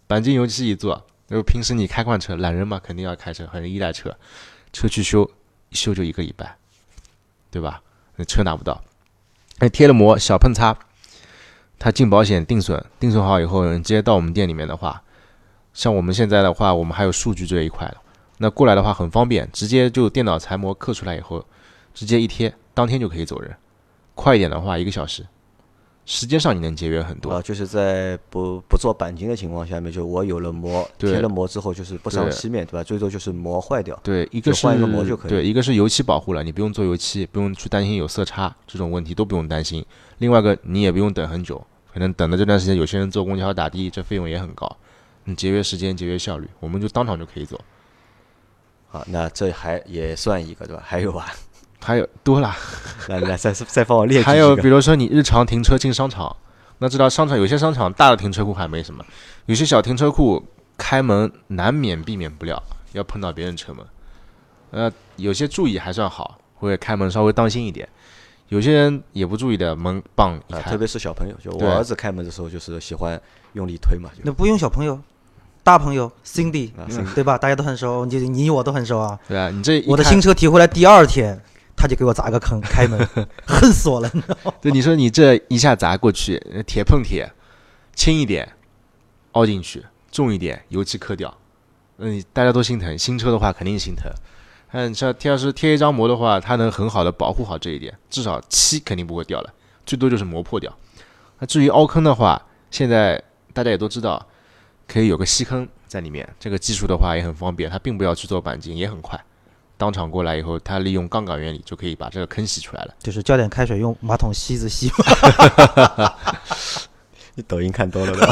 [0.07, 4.15] 钣金油漆一做，然后平时你开惯车，懒人嘛，肯定要开车，很依赖车，
[4.75, 5.31] 车去修，
[5.71, 6.57] 一修就一个礼拜，
[7.51, 7.81] 对吧？
[8.17, 8.83] 那车拿不到，
[9.61, 10.77] 哎，贴了膜，小碰擦，
[11.79, 15.03] 他进保险定损，定损好以后，直接到我们店里面的话。
[15.79, 17.97] 像我们现在的话，我们还有数据这一块的，
[18.39, 21.47] 那过来的话很方便，直接就电脑裁模刻出来以后，
[21.95, 23.55] 直接一贴，当天就可以走人。
[24.17, 25.25] 快一点的话，一个小时，
[26.05, 27.31] 时间上你能节约很多。
[27.31, 32.83] 啊，就是在不不做钣金的情况下面，就我有了膜，贴了膜之后，就是不伤漆面，对吧？
[32.83, 33.97] 最多就是膜坏掉。
[34.03, 39.87] 对，一个是换一个膜就可以对，一个是油漆保护了，你不用做油漆，不用去担心有色差这种问题都不用担心。
[40.19, 41.65] 另外一个你也不用等很久，
[41.95, 44.77] 可能等的这段时间，有些人坐公交打的，这费用也很高。
[45.29, 47.61] 你节约时间，节约效率，我们就当场就可以做。
[48.89, 50.83] 好，那这还也算一个，对吧？
[50.87, 51.31] 还有吧？
[51.85, 52.51] 还有多了，
[53.09, 54.57] 来来，再再帮我列 举还有。
[54.57, 56.35] 比如说你日常停车进商场，
[56.79, 59.05] 那知道商场有些商场大的停车库还没什么，
[59.45, 60.43] 有些小停车库
[60.79, 62.63] 开门难免避免不了
[62.93, 63.87] 要碰到别人车门，
[64.71, 67.87] 呃，有些注意还算好，会开门稍微当心一点。
[68.49, 73.21] 有些人也不注意的，门棒一啊，开，特别是小朋友，就我儿子开门的时候，就是喜欢
[73.53, 74.99] 用力推嘛，那不用小朋友，
[75.69, 76.71] 大朋友 Cindy，
[77.15, 77.37] 对吧？
[77.37, 79.19] 大家都很熟，你你我都很熟啊。
[79.29, 81.39] 对啊，你这我的新车提回来第二天，
[81.77, 82.99] 他就给我砸个坑，开门，
[83.47, 84.11] 恨死我了。
[84.63, 87.31] 对你说你这一下砸过去，呃铁碰铁，
[87.95, 88.49] 轻一点
[89.33, 91.37] 凹进去，重一点油漆磕掉，
[91.99, 92.97] 嗯，大家都心疼。
[92.97, 94.11] 新车的话肯定心疼，
[94.73, 99.53] 嗯，像贴要是贴一张膜的话，它能很好的保护好这一点，至少漆肯定不会掉了，
[99.85, 100.75] 最多就是磨破掉。
[101.39, 102.41] 那至于凹坑的话，
[102.71, 104.27] 现在大家也都知道，
[104.89, 109.23] 可以有个吸坑在里面，这个技术的话也很方便，它并不要去做钣金，也很快。
[109.77, 112.95] 当场过来以后，它利用杠杆原理就可以把这个坑吸出来了。
[112.99, 114.91] 就是浇点开水，用马桶吸子吸。
[117.37, 118.27] 你抖音看多了吧？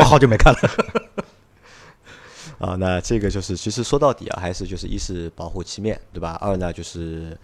[0.00, 0.58] 我 好久没看了。
[2.58, 6.38] 啊，那这个就是其实说到底啊，还是就是一是保护漆面，对吧？
[6.40, 7.38] 二呢就是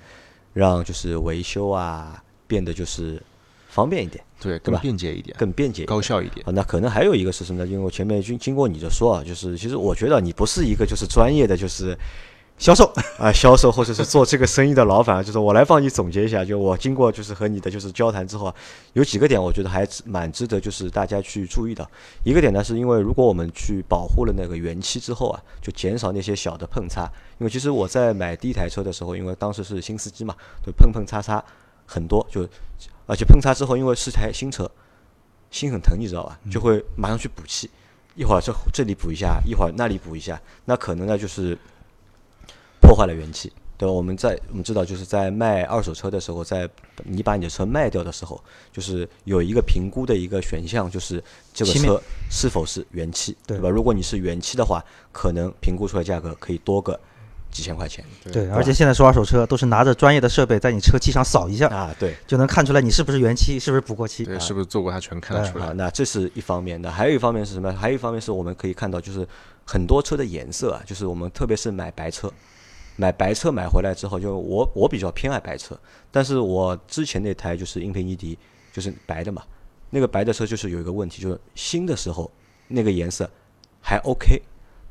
[0.52, 3.22] 让就是维修啊变得就是
[3.70, 6.44] 方便一点，对，更便捷一点，更便捷高效一点。
[6.44, 7.66] 啊，那可能还有一个是什么呢？
[7.70, 11.96] 因为我前面经经过你的说啊，就是其实我觉得你不是一个就是专业的就是
[12.58, 18.54] 销售， 啊销售或者是做这个生意的老板啊，就是我来帮你总结一下，就我经过就是和你的就是交谈之后啊，
[18.94, 21.88] 有几个点我觉得还是蛮值得就是大家去注意的。
[22.24, 27.10] 一个点呢，是因为如果我们去保护了那个原漆之后啊，就减少那些小的碰擦。
[27.38, 31.42] 因为其实我在买第一台车的时候，因为当时是新司机嘛，就碰碰擦擦
[31.86, 32.46] 很多，就
[33.10, 34.70] 而且碰擦之后，因为是台新车，
[35.50, 36.38] 心很疼，你知道吧？
[36.48, 37.68] 就会马上去补漆，
[38.14, 41.58] 一会儿这这里补一下，一会儿那里补一下，那可能呢就是
[42.80, 43.92] 破坏了元气，对吧？
[43.92, 46.70] 我们在我们知道，就是在卖二手车的时候，在
[47.02, 48.40] 你把你的车卖掉的时候，
[48.70, 51.20] 就是有一个评估的一个选项，就是
[51.52, 52.00] 这个车
[52.30, 53.68] 是否是原漆，对对吧？
[53.68, 54.80] 如果你是原漆的话，
[55.10, 56.98] 可能评估出来价格可以多个
[57.50, 62.14] 几千块钱对，而且现在说二手车都是拿着专业的设备在你车漆上扫一下，啊，对。
[62.26, 64.24] 就能看出来你是不是原漆，是不是补过漆。
[64.24, 65.74] 对，是不是做过它全看得出啊来，？
[65.74, 67.72] 那这是一方面的，还有一方面是什么？
[67.72, 69.26] 还有一方面是我们可以看到，就是
[69.66, 72.32] 很多车的颜色啊，就是我们特别是买白车，
[72.96, 75.78] 买白车买回来之后，就我我比较偏爱白车，
[76.10, 78.38] 但是我之前那台就是英菲尼迪，
[78.72, 79.42] 就是白的嘛，
[79.90, 82.30] 那个白的车就是有一个问题，就是新的时候
[82.68, 83.28] 那个颜色
[83.80, 84.40] 还 OK，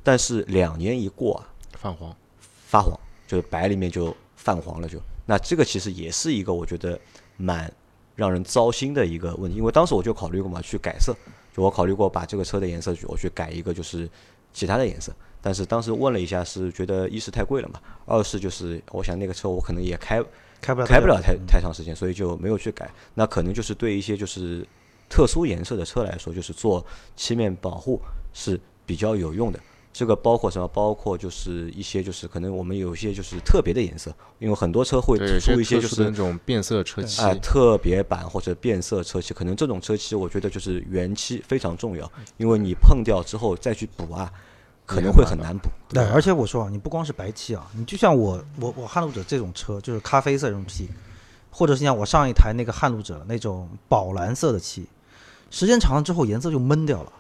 [0.04, 1.48] 但是两年一过啊，
[1.78, 2.14] 泛黄。
[2.70, 2.96] 发黄，
[3.26, 7.00] 就是白里面就泛黄了就，那这个其实也是一个我觉得
[7.36, 7.72] 蛮
[8.16, 11.16] 让人糟心的一个问题，因为当时我就考虑过嘛，去改色，
[11.52, 14.08] 就我考虑过把这个车的颜色我去改一个就是
[14.54, 15.12] 其他的颜色，
[15.42, 20.24] 但是当时问了一下，是觉得一是太贵了嘛，二是就是我想那个车我可能也开
[20.62, 22.88] 开不了，开不了太太长时间，所以就没有去改。
[23.16, 24.64] 那可能就是对一些就是
[25.10, 28.00] 特殊颜色的车来说，就是做漆面保护
[28.32, 29.60] 是比较有用的。
[30.00, 30.66] 这个包括什么？
[30.70, 44.32] 包括就是一些就是可能我们有一些就是特别的颜色，因为很多车会出一些就是那种变色车漆啊、，特别版或者变色车漆，可能这种车漆我觉得就是原漆非常重要，因为你碰掉之后再去补啊，
[44.86, 45.68] 可能会很难补。
[45.90, 50.88] 对，而且我说啊，你不光是白漆啊，你就像我我我撼路者这种车，就是咖啡色这种漆，
[51.52, 54.86] 或者是像我上一台那个撼路者那种宝蓝色的漆，
[55.52, 57.12] 时间长了之后颜色就闷掉了，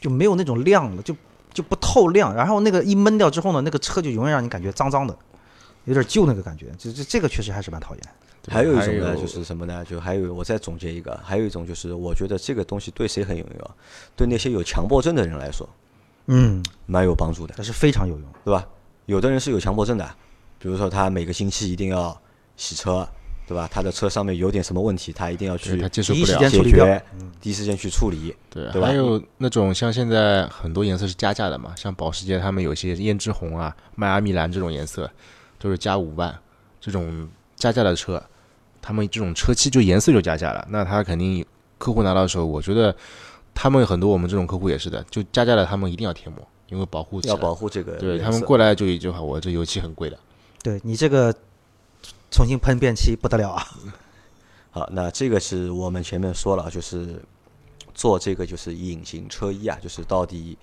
[0.00, 1.14] 就没有那种亮了，就
[1.56, 2.34] 就不透亮。
[2.34, 5.16] 然后那个一闷掉之后呢，那个车就永远让你感觉脏脏的，
[5.86, 6.66] 有点旧那个感觉。
[6.78, 8.02] 这这这个确实还是蛮讨厌。
[8.48, 9.84] 还有一种呢，就是什么呢？
[9.84, 13.74] 就还有我再总结一个，还有一种就是我觉得这个东西对谁很有用啊？
[14.14, 15.68] 对那些有强迫症的人来说，
[16.26, 18.28] 嗯，蛮有帮助的，但是非常有用。
[18.44, 18.64] 对吧？
[19.06, 20.08] 有的人是有强迫症的，
[20.58, 22.16] 比如说他每个星期一定要
[22.56, 23.08] 洗车，
[23.46, 23.68] 对吧？
[23.70, 26.48] 他的车上面有点什么问题，他一定要去他接受第一时不了。
[26.48, 26.84] 解间处理掉。
[26.84, 27.02] 决，
[27.40, 28.34] 第一时间去处理。
[28.50, 28.88] 对，对吧？
[28.88, 35.08] 还有那种像现在很多颜色是加价的嘛，像保时捷他们有些胭脂红啊、迈阿密蓝这种颜色，
[35.58, 36.36] 都是加五万，
[36.80, 38.22] 这种加价的车，
[38.82, 41.44] 他们这种车漆就颜色就加价了，那他肯定
[41.78, 42.94] 客户拿到的时候，我觉得
[43.54, 46.38] 他们很多我们这种客户也是的，就加价了，他们一定要贴膜，
[46.68, 50.18] 因为保护要保护这个对他们过来就一句话，我这油漆很贵的，
[50.62, 51.32] 对你这个
[52.30, 53.66] 重新喷变漆不得了啊！
[54.70, 57.22] 好，那这个是我们前面说了，就是
[57.94, 60.56] 做这个就是隐形车衣啊，就是到底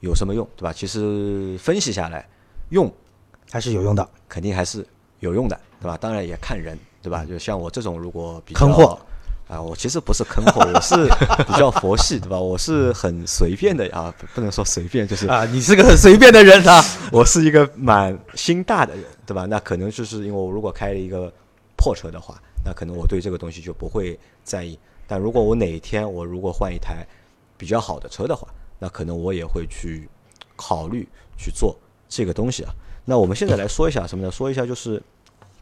[0.00, 0.72] 有什么用，对吧？
[0.72, 2.26] 其实分析下来，
[2.70, 2.90] 用
[3.50, 4.08] 还是有用的。
[4.28, 4.86] 肯定还是
[5.20, 5.96] 有用的，对吧？
[5.98, 7.22] 当然也看人，对吧？
[7.24, 8.98] 就像我这种如果比较坑货
[9.46, 10.96] 啊，我其实不是坑货，我是
[11.44, 12.40] 比较佛系，对吧？
[12.40, 16.82] 我是很随便的啊，不不能说随便，就是啊，你是个很随便的人啊。
[17.12, 19.46] 我是一个蛮心大的人，对吧？
[19.46, 21.32] 那可能就是因为我如果开了一个
[21.74, 24.78] 破车的话，那可能我对这个东西就不会在意。
[25.06, 27.06] 但如果我哪一天我如果换一台
[27.56, 28.46] 比较好的车的话，
[28.78, 30.06] 那可能我也会去
[30.54, 31.08] 考虑
[31.38, 31.74] 去做
[32.08, 32.74] 这个东西啊。
[33.06, 34.30] 那我们现在来说一下什么呢？
[34.30, 35.02] 说一下就是，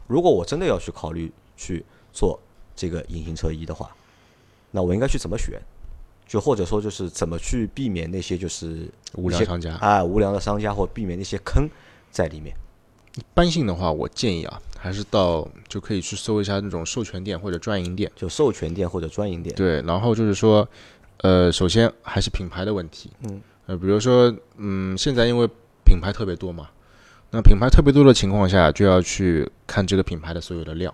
[0.05, 2.37] 如果我真的要去考虑去做
[2.75, 3.89] 这个隐形车衣的话，
[4.69, 5.59] 那我应该去怎么选？
[6.27, 11.69] 就或者说就是怎么去避免那些就是些无良商家啊无良的商家，或避免那些坑
[12.09, 12.55] 在里面。
[13.15, 18.11] 一般性的话，我建议啊，还是到就可以去搜一下那种授权店或者专营店。
[18.15, 19.55] 就授权店或者专营店。
[19.55, 20.67] 对，然后就是说，
[21.17, 23.11] 呃，首先还是品牌的问题。
[23.23, 23.41] 嗯。
[23.67, 25.47] 呃，比如说，嗯，现在因为
[25.85, 26.69] 品牌特别多嘛，
[27.29, 30.93] 那品牌特别多的情况下，就要去看这个品牌的所有的量。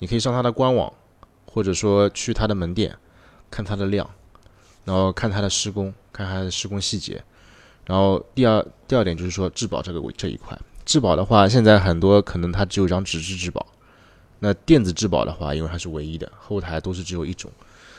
[0.00, 0.92] 你可以上它的官网，
[1.46, 2.94] 或者说去它的门店，
[3.50, 4.08] 看它的量，
[4.84, 7.22] 然后看它的施工，看它的施工细节。
[7.86, 13.66] 然后第二第二点就是说质保这个这一块，质保的话，现在很多可能它只有一张纸质质保，
[14.40, 17.50] 那电子质保的话，因为它是唯一的，后台都是只有一种，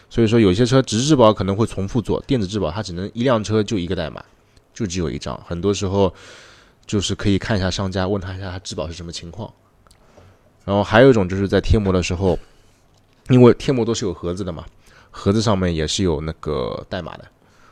[0.09, 4.23] 所以说有些车纸质质保可能会重复做，电子质保它只能一辆车就一个代码，
[4.73, 6.13] 就只有一张，很多时候
[6.85, 9.51] 就是可以看一下商家，问他一下他质保是什么情况。
[10.63, 12.37] 然后还有一种就是在贴膜的时候，
[13.29, 14.65] 因为贴膜都是有盒子的嘛，
[15.09, 17.25] 盒子上面也是有那个代码的，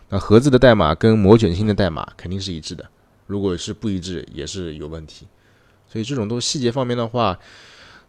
[0.09, 2.87] 那盒子的代码跟膜卷芯的代码肯定是一致的，
[3.27, 5.27] 如果是不一致也是有问题。
[5.87, 7.37] 所以这种都细节方面的话，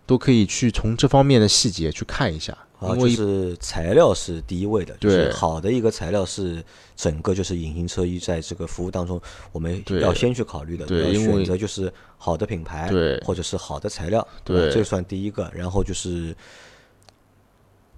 [0.06, 6.64] 都可以去从这方面的细节去看一下，啊，就因为一是材料是第一位的，就是对好的一个材料是
[6.96, 9.20] 整个就是隐形车衣在这个服务当中，
[9.52, 13.20] 我们要先去考虑的，要选择就是好的品牌，对。
[13.20, 14.70] 或者是好的材料，对。
[14.70, 16.34] 这算第一个，然后就是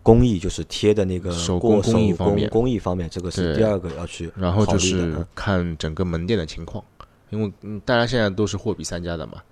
[0.03, 2.51] 工艺，就是贴的那个手过工工艺方面。
[2.51, 5.27] 工艺方面，这个是第二个要去然后就是嗯。
[5.35, 6.83] 看整个门店的情况，
[7.31, 9.43] 因为嗯，大家现在都是货比三家的嘛。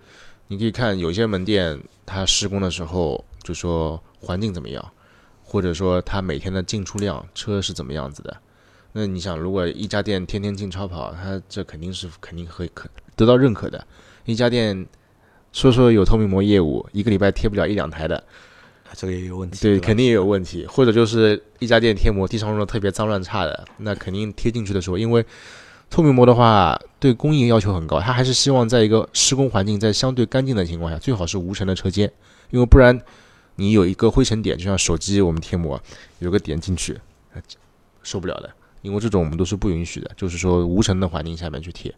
[0.48, 4.92] 你可以看有些门店，它施工的时候就说环境怎么样，
[5.42, 8.36] 或者说它每天的进出量车是怎么样子的。
[8.92, 13.84] 那你想，如果一家店天天进超跑，它这肯定是肯定会可得到认可的。
[14.24, 14.86] 一家店
[15.52, 18.16] 说说有透明膜业务，一个礼拜贴不了一两台的，
[18.86, 25.24] 啊这个也有问题，对，吧肯定也有问题，或者就是一家店贴膜地上用的特别脏乱差的，那肯定贴进去的时候，因为
[25.90, 32.10] 透明膜的话对工艺要求很高，它还是希望在一个施工环境在相对干净的情况下，最好是无尘的车间，
[32.50, 33.00] 因为不然
[33.56, 35.80] 你有一个灰尘点，就像手机我们贴膜
[36.18, 36.98] 有个点进去，
[38.02, 38.50] 受不了的，
[38.82, 41.94] 因为这种我们都是不允许的，就是说无尘的环境下面去贴，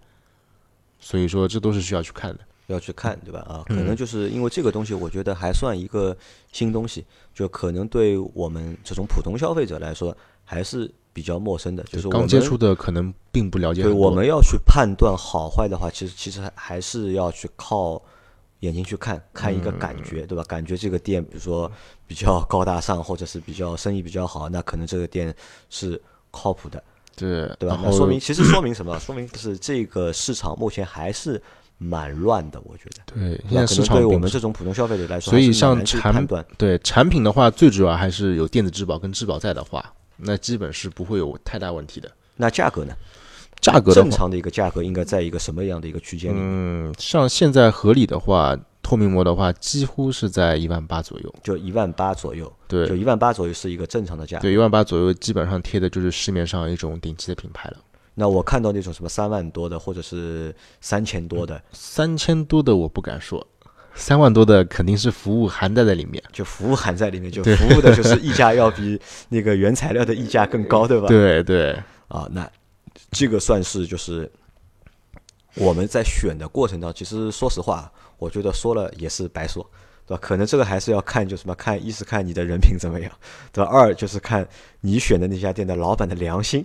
[1.00, 2.40] 所以说这都是需要去看的。
[2.68, 3.38] 要去看，对吧？
[3.48, 6.16] 啊，可能就是因为这个东西，我觉得还算一个
[6.50, 11.82] 新东西，就可能对我们这种普通消费者来说还是比较陌生的。
[11.84, 18.02] 就是刚接触的可能并不了解对，我们要去判断好坏的话，其实其实还还是要去靠
[18.60, 20.44] 眼睛去看，看一个感觉，嗯对吧？
[20.46, 21.72] 感觉这个店，比如说
[22.06, 25.34] 比较高大上，或者是比较生意比较好，那可能这个店
[25.70, 25.98] 是
[26.30, 26.84] 靠谱的，
[27.16, 28.96] 对对吧那说明其实说明什么？
[29.00, 31.40] 说明就是这个市场目前还是
[31.78, 33.02] 蛮乱的，我觉得。
[33.06, 42.10] 对，对吧可现在市场对我们这种普通消费者来说，所以像产判断，对产品的话，最主要还是有电子质保跟质保在的话，那基本是不会有太大问题的。
[42.36, 42.94] 那价格呢？
[43.60, 46.44] 价格，正常的一个价格应该在一个什么样的一个区间里面？
[46.46, 51.34] 嗯，像现在合理的话，透明膜的话，几乎是在一万八左右。
[51.42, 54.42] 就一万八左右，对就一万八左右是一个正常的价格。
[54.42, 57.78] 对，一万八左右，基本上贴的就是市面上一种顶级的品牌了。
[58.14, 63.44] 那我看到那种什么三万多的，或者是三千多的，三千多的我不敢说，
[63.96, 66.22] 三万多的肯定是服务含在在里面。
[66.32, 71.08] 就服务含在里面，就服务的就是溢价要比那个原材料的溢价更高，对吧？
[71.08, 71.72] 对对
[72.08, 72.48] 啊，那
[73.10, 74.30] 这个算是就是
[75.54, 79.68] 我们在选的过程当中，其实说实话，我觉得说了也是白说，
[80.06, 80.20] 对吧？
[80.22, 83.10] 可能这个还是要看，就什么看，一是看你的人品怎么样，
[83.52, 83.70] 对吧？
[83.74, 84.46] 二就是看
[84.80, 86.64] 你选的那家店的老板的良心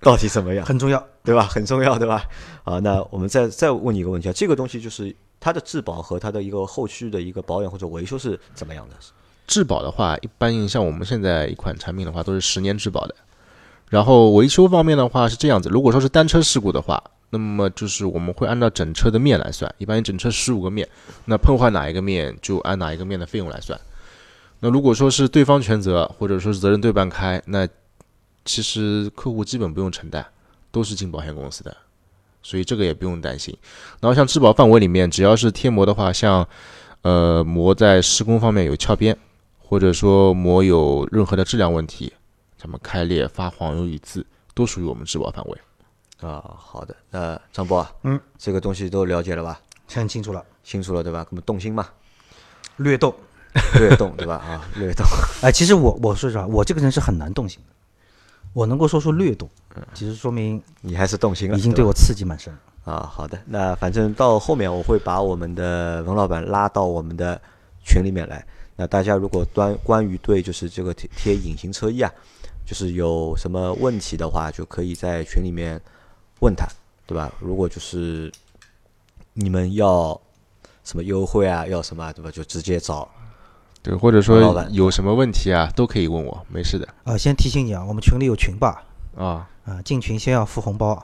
[0.00, 1.04] 到底怎么样，很重要。
[1.22, 1.42] 对吧？
[1.44, 2.24] 很重要，对吧？
[2.64, 8.94] 啊，那我们再再问你一个问题啊，这个东西就是它的质保和它的一个后续的一个保养或者维修是怎么样的？
[9.46, 13.14] 质保的话，一般像我们现在一款产品的话，都是十年质保的。
[13.88, 20.88] 然后维修方面的话是这样子，如果说是单车事故的话，那么就是我们会按照整车的面来算，一般整车十五个面，
[21.24, 23.80] 那碰坏哪一个面就按哪一个面的费用来算。
[24.60, 27.66] 那如果说是对方全责，或者说是责任对半开，那
[28.44, 30.24] 其实客户基本不用承担，
[30.70, 31.76] 都是进保险公司的，
[32.42, 33.56] 所以这个也不用担心。
[34.00, 36.46] 然后像质保范围里面，只要是贴膜的话，像
[37.02, 39.16] 呃膜在施工方面有翘边，
[39.58, 42.12] 或者说膜有任何的质量问题，
[42.60, 44.24] 什么开裂、发黄、有雨渍，
[44.54, 45.58] 都属于我们质保范围。
[46.20, 49.60] 啊，好的，那张波啊，嗯，这个东西都了解了吧？
[49.92, 51.26] 很清楚了，清楚了对吧？
[51.30, 51.88] 那么动心嘛，
[52.76, 53.14] 略动。
[53.74, 54.36] 略动对吧？
[54.36, 55.04] 啊，略动。
[55.42, 57.74] 哎，其实我我说实话，我这个人是很难动心的。
[58.52, 59.48] 我能够说出略动，
[59.94, 62.52] 其实说明你还是动心了，已经对我刺激蛮深。
[62.84, 67.40] 啊，好的，那反正到后面我会把我们的文老板拉到我们的
[67.84, 68.44] 群里面来。
[68.74, 72.10] 那大家如果关关于对就是这个贴贴隐形车衣啊，
[72.66, 75.80] 就是有什么问题的话，就可以在群里面
[76.40, 76.66] 问他，
[77.06, 77.30] 对吧？
[77.38, 78.32] 如果就是
[79.34, 80.18] 你们要
[80.82, 82.30] 什么优惠啊，要什么对吧？
[82.30, 83.08] 就直接找。
[83.82, 86.86] 对，或者说有什么问题啊，都可以问我，没事的。
[87.04, 88.82] 啊，先提醒你啊，我们群里有群霸
[89.16, 91.02] 啊，啊，进群先要付红包，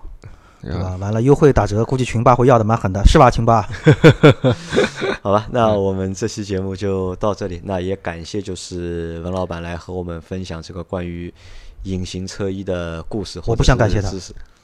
[0.61, 0.95] 对吧？
[0.97, 3.67] 完了优惠打折，估计群霸会要的蛮狠的，是吧，群霸？
[5.23, 7.61] 好吧，那我们这期节目就到这里。
[7.65, 11.33] 那也感谢就是文老板来和我们分享这个关于
[11.85, 13.41] 隐形车衣的故事。
[13.47, 14.11] 我不想感谢他。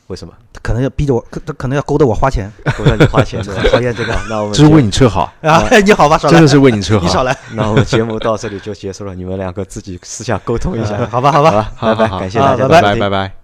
[0.09, 0.35] 为什么？
[0.63, 3.43] 可能要逼着我，他可能要勾搭我花钱， 勾搭你花钱，
[3.73, 4.15] 讨厌这个。
[4.29, 5.65] 那我们这是为你车好啊！
[5.85, 7.07] 你好吧，少来真的是为你车好。
[7.07, 7.37] 你少来。
[7.55, 13.42] 那我们节目到这里就结束了，你们两个自己私下沟通一下，好吧，好吧，拜拜，感谢大家，拜拜，拜拜。